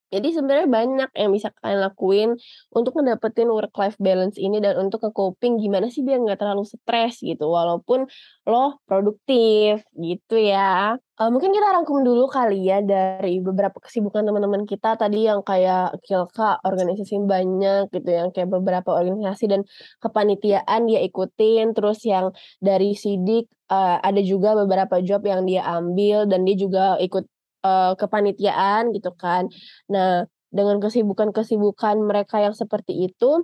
Jadi 0.08 0.32
sebenarnya 0.32 0.68
banyak 0.72 1.10
yang 1.20 1.32
bisa 1.36 1.52
kalian 1.60 1.84
lakuin 1.84 2.30
untuk 2.72 2.96
ngedapetin 2.96 3.52
work 3.52 3.76
life 3.76 4.00
balance 4.00 4.40
ini 4.40 4.64
dan 4.64 4.80
untuk 4.80 5.04
nge-coping 5.04 5.60
gimana 5.60 5.92
sih 5.92 6.00
biar 6.08 6.24
nggak 6.24 6.40
terlalu 6.40 6.64
stres 6.64 7.20
gitu, 7.20 7.44
walaupun 7.52 8.08
lo 8.48 8.80
produktif, 8.88 9.84
gitu 10.00 10.40
ya. 10.40 10.96
Eee, 11.20 11.28
mungkin 11.34 11.52
kita 11.52 11.68
rangkum 11.76 12.08
dulu 12.08 12.32
kali 12.32 12.72
ya 12.72 12.80
dari 12.80 13.44
beberapa 13.44 13.84
kesibukan 13.84 14.24
teman-teman 14.24 14.64
kita 14.64 14.96
tadi 14.96 15.28
yang 15.28 15.44
kayak 15.44 16.00
Kilka 16.08 16.64
organisasi 16.64 17.20
banyak 17.28 17.92
gitu, 17.92 18.08
yang 18.08 18.30
kayak 18.32 18.48
beberapa 18.48 18.96
organisasi 18.96 19.52
dan 19.52 19.62
kepanitiaan 20.00 20.88
dia 20.88 21.04
ikutin, 21.04 21.76
terus 21.76 22.00
yang 22.08 22.32
dari 22.64 22.96
Sidik, 22.96 23.52
eee, 23.68 23.96
ada 24.00 24.22
juga 24.24 24.56
beberapa 24.56 25.04
job 25.04 25.20
yang 25.28 25.44
dia 25.44 25.68
ambil 25.68 26.24
dan 26.32 26.48
dia 26.48 26.56
juga 26.56 26.96
ikut, 27.04 27.28
eee, 27.68 27.92
kepanitiaan 28.02 28.96
gitu 28.96 29.12
kan. 29.20 29.52
Nah, 29.92 30.24
dengan 30.56 30.80
kesibukan-kesibukan 30.84 31.98
mereka 32.08 32.40
yang 32.46 32.56
seperti 32.56 32.94
itu, 33.12 33.44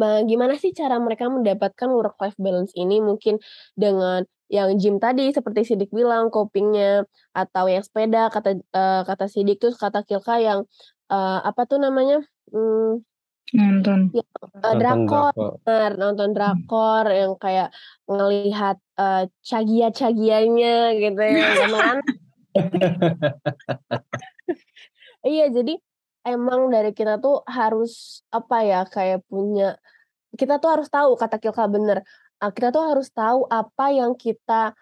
nah 0.00 0.22
gimana 0.26 0.54
sih 0.62 0.72
cara 0.76 0.96
mereka 1.02 1.26
mendapatkan 1.30 1.90
work 1.92 2.16
life 2.22 2.38
balance 2.40 2.72
ini? 2.78 2.98
Mungkin 3.04 3.38
dengan 3.78 4.24
yang 4.52 4.76
gym 4.80 4.96
tadi 5.02 5.30
seperti 5.34 5.62
Sidik 5.68 5.90
bilang 5.94 6.30
coping-nya, 6.34 7.04
atau 7.36 7.66
yang 7.70 7.84
sepeda 7.86 8.30
kata, 8.34 8.58
eee, 8.60 9.02
kata 9.08 9.26
Sidik, 9.32 9.58
terus 9.62 9.76
kata 9.80 10.02
Kilka 10.08 10.38
yang, 10.42 10.60
eee, 11.12 11.38
apa 11.48 11.62
tuh 11.70 11.78
namanya, 11.82 12.22
mmm, 12.54 13.04
Nonton. 13.58 14.00
eee, 14.64 14.74
Nonton 14.74 14.80
drakor, 14.80 15.32
drakor. 15.34 15.52
bener, 15.66 15.92
nonton 16.02 16.30
Mmm. 16.44 16.68
drakor 16.68 17.04
yang 17.20 17.32
kayak 17.42 17.68
ngelihat, 18.10 18.76
eee, 19.00 19.22
cagia-cagianya 19.48 20.68
gitu 21.02 21.20
yang 21.32 21.42
ganteng-ganteng. 21.48 22.18
Iya, 25.26 25.50
jadi 25.52 25.74
emang 26.28 26.70
dari 26.74 26.90
kita 26.94 27.18
tuh 27.22 27.42
harus, 27.48 28.22
apa 28.34 28.56
ya, 28.66 28.80
kayak 28.88 29.24
punya 29.30 29.76
kita 30.38 30.58
tuh 30.62 30.70
harus 30.74 30.88
tahu 30.92 31.16
kata 31.20 31.36
Kilka 31.42 31.66
bener, 31.70 31.98
kita 32.56 32.68
tuh 32.74 32.84
harus 32.90 33.08
tahu 33.14 33.46
apa 33.50 33.86
yang 33.94 34.12
kita 34.18 34.74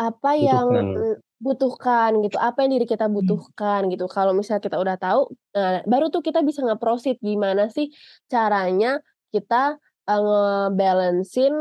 apa 0.00 0.30
yang, 0.38 0.68
Butuhkan. 0.70 0.86
mmm, 0.94 1.16
butuhkan 1.44 2.12
gitu, 2.26 2.36
apa 2.40 2.58
yang 2.66 2.70
diri 2.80 2.86
kita 2.88 3.06
Mmm. 3.08 3.14
butuhkan 3.16 3.88
gitu. 3.92 4.06
Kalau 4.10 4.32
misalnya 4.36 4.62
kita 4.64 4.78
udah 4.80 4.96
tahu, 5.00 5.20
eee, 5.56 5.84
baru 5.90 6.08
tuh 6.14 6.22
kita 6.26 6.40
bisa 6.46 6.62
nge-proceed 6.66 7.18
gimana 7.22 7.68
sih 7.72 7.90
caranya 8.32 9.00
kita, 9.34 9.78
eee, 10.10 10.20
ngebalancein 10.24 11.56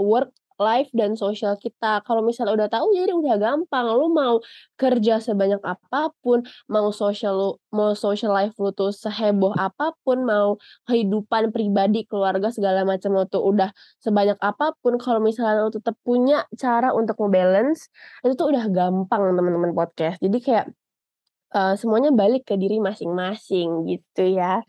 work 0.00 0.32
life 0.60 0.88
dan 0.96 1.14
sosial 1.18 1.54
kita. 1.60 2.00
Kalau 2.04 2.20
misalnya 2.24 2.54
udah 2.56 2.68
tahu 2.72 2.92
jadi 2.96 3.12
udah 3.14 3.36
gampang, 3.40 3.86
lu 3.96 4.08
mau 4.12 4.40
kerja 4.80 5.20
sebanyak 5.22 5.60
apa 5.64 6.12
pun, 6.24 6.44
mau 6.72 6.88
sosial 6.92 7.34
lu 7.36 7.50
mau 7.72 7.92
social 7.96 8.32
life 8.32 8.56
lu 8.60 8.72
tuh 8.72 8.90
seheboh 8.92 9.52
apa 9.56 9.92
pun, 10.04 10.24
mau 10.24 10.56
kehidupan 10.88 11.52
pribadi, 11.52 12.04
keluarga, 12.08 12.48
segala 12.52 12.82
macam 12.88 13.12
lu 13.16 13.24
tuh 13.28 13.42
udah 13.44 13.70
sebanyak 14.00 14.36
apa 14.40 14.72
pun, 14.80 14.96
kalau 15.00 15.20
misalnya 15.22 15.64
lu 15.66 15.72
tetep 15.72 15.96
punya 16.04 16.44
cara 16.56 16.92
untuk 16.96 17.16
nge-balance, 17.20 17.88
itu 18.24 18.32
tuh 18.36 18.48
udah 18.52 18.64
gampang 18.72 19.22
teman-teman 19.36 19.72
podcast. 19.76 20.18
Jadi 20.24 20.38
kayak, 20.42 20.66
eee, 21.54 21.74
semuanya 21.80 22.10
balik 22.14 22.48
ke 22.48 22.54
diri 22.60 22.78
masing-masing 22.82 23.86
gitu 23.90 24.22
ya. 24.36 24.62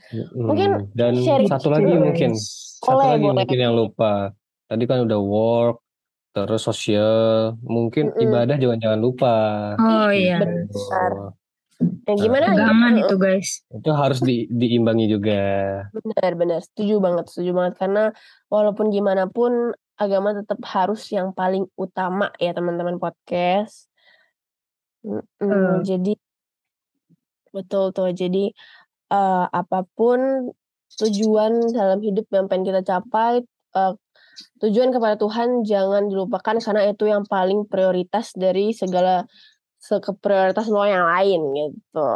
Mungkin 0.47 0.71
Mhm, 0.71 0.95
dan 0.95 1.15
sharing 1.17 1.49
satu 1.49 1.67
lagi 1.73 1.99
mungkin, 1.99 2.47
satu 2.85 3.03
boleh 3.03 3.11
lagi 3.11 3.27
boleh. 3.35 3.47
mungkin 3.47 3.57
yang 3.59 3.73
lupa. 3.75 4.36
Tadi 4.69 4.83
kan 4.83 5.07
udah 5.07 5.15
work, 5.23 5.75
terus 6.35 6.63
sosial, 6.67 7.55
mungkin 7.63 8.11
Mhm. 8.11 8.23
ibadah 8.27 8.55
juga 8.59 8.75
jangan 8.83 8.99
lupa. 8.99 9.35
Oh 9.79 10.11
iya. 10.11 10.43
Gitu. 10.43 10.79
Ya 10.83 11.23
Nah, 12.07 12.15
gimana 12.19 12.45
Pegangan 12.51 12.93
itu, 12.99 13.15
guys. 13.19 13.49
itu 13.71 13.91
harus 13.95 14.19
di 14.23 14.47
diimbangi 14.51 15.05
juga. 15.07 15.39
Bener, 15.95 16.59
setuju 16.63 16.99
banget 16.99 17.25
setuju 17.31 17.51
banget, 17.55 17.73
karena 17.79 18.03
walaupun 18.51 18.91
gimana 18.91 19.23
pun 19.31 19.71
agama 19.95 20.35
tetap 20.35 20.59
harus 20.67 21.03
yang 21.15 21.31
paling 21.31 21.63
utama 21.79 22.31
ya 22.43 22.51
teman-teman 22.51 22.99
podcast. 22.99 23.87
Mhm, 25.05 25.21
Betul. 25.39 25.83
jadi 25.85 26.11
betul 27.55 27.95
tuh, 27.95 28.09
jadi, 28.11 28.51
eee, 29.13 29.45
apa 29.51 29.79
pun 29.97 30.51
tujuan 30.99 31.73
dalam 31.75 31.99
hidup 32.03 32.27
yang 32.33 32.47
pengen 32.51 32.65
kita 32.73 32.81
capai, 32.85 33.43
eee, 33.75 33.93
tujuan 34.63 34.89
kepada 34.95 35.15
Tuhan 35.19 35.63
jangan 35.67 36.09
dilupakan 36.11 36.55
karena 36.61 36.83
itu 36.91 37.05
yang 37.09 37.23
paling 37.27 37.65
prioritas 37.69 38.33
dari 38.37 38.73
segala 38.75 39.25
prioritas 40.23 40.67
lo 40.71 40.83
yang 40.87 41.05
lain 41.07 41.41
gitu. 41.55 42.09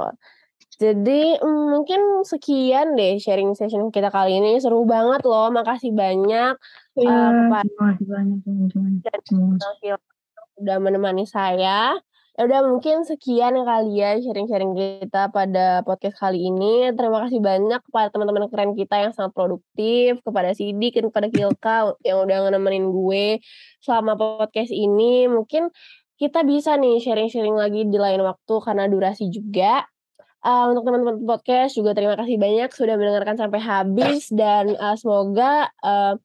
Jadi, 0.82 1.38
mmm, 1.40 1.66
mungkin 1.78 2.02
sekian 2.26 2.98
deh 2.98 3.22
sharing 3.22 3.54
session 3.54 3.94
kita 3.94 4.10
kali 4.10 4.38
ini, 4.42 4.58
seru 4.58 4.84
banget 4.90 5.22
loh, 5.30 5.54
makasih 5.54 5.94
banyak, 5.94 6.58
Iya, 6.98 7.08
eee, 7.08 7.30
kepa 7.38 7.60
terima 7.66 7.84
kasih 7.94 8.08
banyak 8.12 8.38
teman-teman 8.46 8.94
dan 9.06 9.20
udah 10.62 10.78
menemani 10.82 11.26
saya. 11.30 11.98
Ya 12.42 12.50
udah 12.50 12.74
mungkin 12.74 13.06
sekian 13.06 13.54
kali 13.54 14.02
ya 14.02 14.18
sharing-sharing 14.18 14.74
kita 14.74 15.30
pada 15.30 15.86
podcast 15.86 16.18
kali 16.18 16.50
ini. 16.50 16.90
Terima 16.98 17.22
kasih 17.22 17.38
banyak 17.38 17.86
kepada 17.86 18.10
teman-teman 18.10 18.50
keren 18.50 18.74
kita 18.74 18.98
yang 18.98 19.14
sangat 19.14 19.38
produktif, 19.38 20.26
kepada 20.26 20.50
Sidik 20.58 20.98
dan 20.98 21.14
kepada 21.14 21.30
Kilka 21.30 21.94
yang 22.02 22.26
udah 22.26 22.50
nemenin 22.50 22.90
gue 22.90 23.46
selama 23.86 24.18
podcast 24.18 24.74
ini. 24.74 25.30
Mungkin 25.30 25.70
kita 26.18 26.42
bisa 26.42 26.82
nih 26.82 26.98
sharing-sharing 27.06 27.54
lagi 27.54 27.86
di 27.86 28.02
lain 28.02 28.26
waktu 28.26 28.56
karena 28.58 28.90
durasi 28.90 29.30
juga. 29.30 29.86
Uh, 30.42 30.74
untuk 30.74 30.90
teman-teman 30.90 31.22
podcast 31.22 31.78
juga 31.78 31.94
terima 31.94 32.18
kasih 32.18 32.42
banyak 32.42 32.74
sudah 32.74 32.98
mendengarkan 32.98 33.38
sampai 33.38 33.62
habis 33.62 34.34
dan 34.34 34.74
uh, 34.82 34.98
semoga 34.98 35.70
uh, 35.86 36.18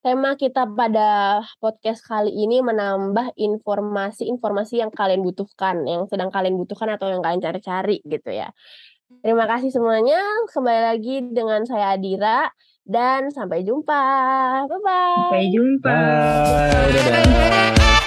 tema 0.00 0.36
kita 0.36 0.64
pada 0.70 1.40
podcast 1.60 2.04
kali 2.04 2.32
ini 2.32 2.60
menambah 2.64 3.36
informasi-informasi 3.36 4.80
yang 4.80 4.92
kalian 4.92 5.24
butuhkan, 5.24 5.84
yang 5.88 6.08
sedang 6.08 6.28
kalian 6.32 6.56
butuhkan 6.56 6.92
atau 6.94 7.08
yang 7.08 7.20
kalian 7.20 7.40
cari-cari 7.40 8.00
gitu 8.04 8.30
ya. 8.30 8.52
Terima 9.20 9.44
kasih 9.50 9.74
semuanya. 9.74 10.22
Kembali 10.54 10.82
lagi 10.94 11.16
dengan 11.34 11.66
saya 11.66 11.98
Adira 11.98 12.46
dan 12.86 13.28
sampai 13.34 13.66
jumpa. 13.66 14.02
Bye 14.70 14.80
bye. 14.80 15.28
Sampai 15.28 15.46
jumpa. 15.50 15.98
Bye. 15.98 16.90
Dadah. 16.94 17.99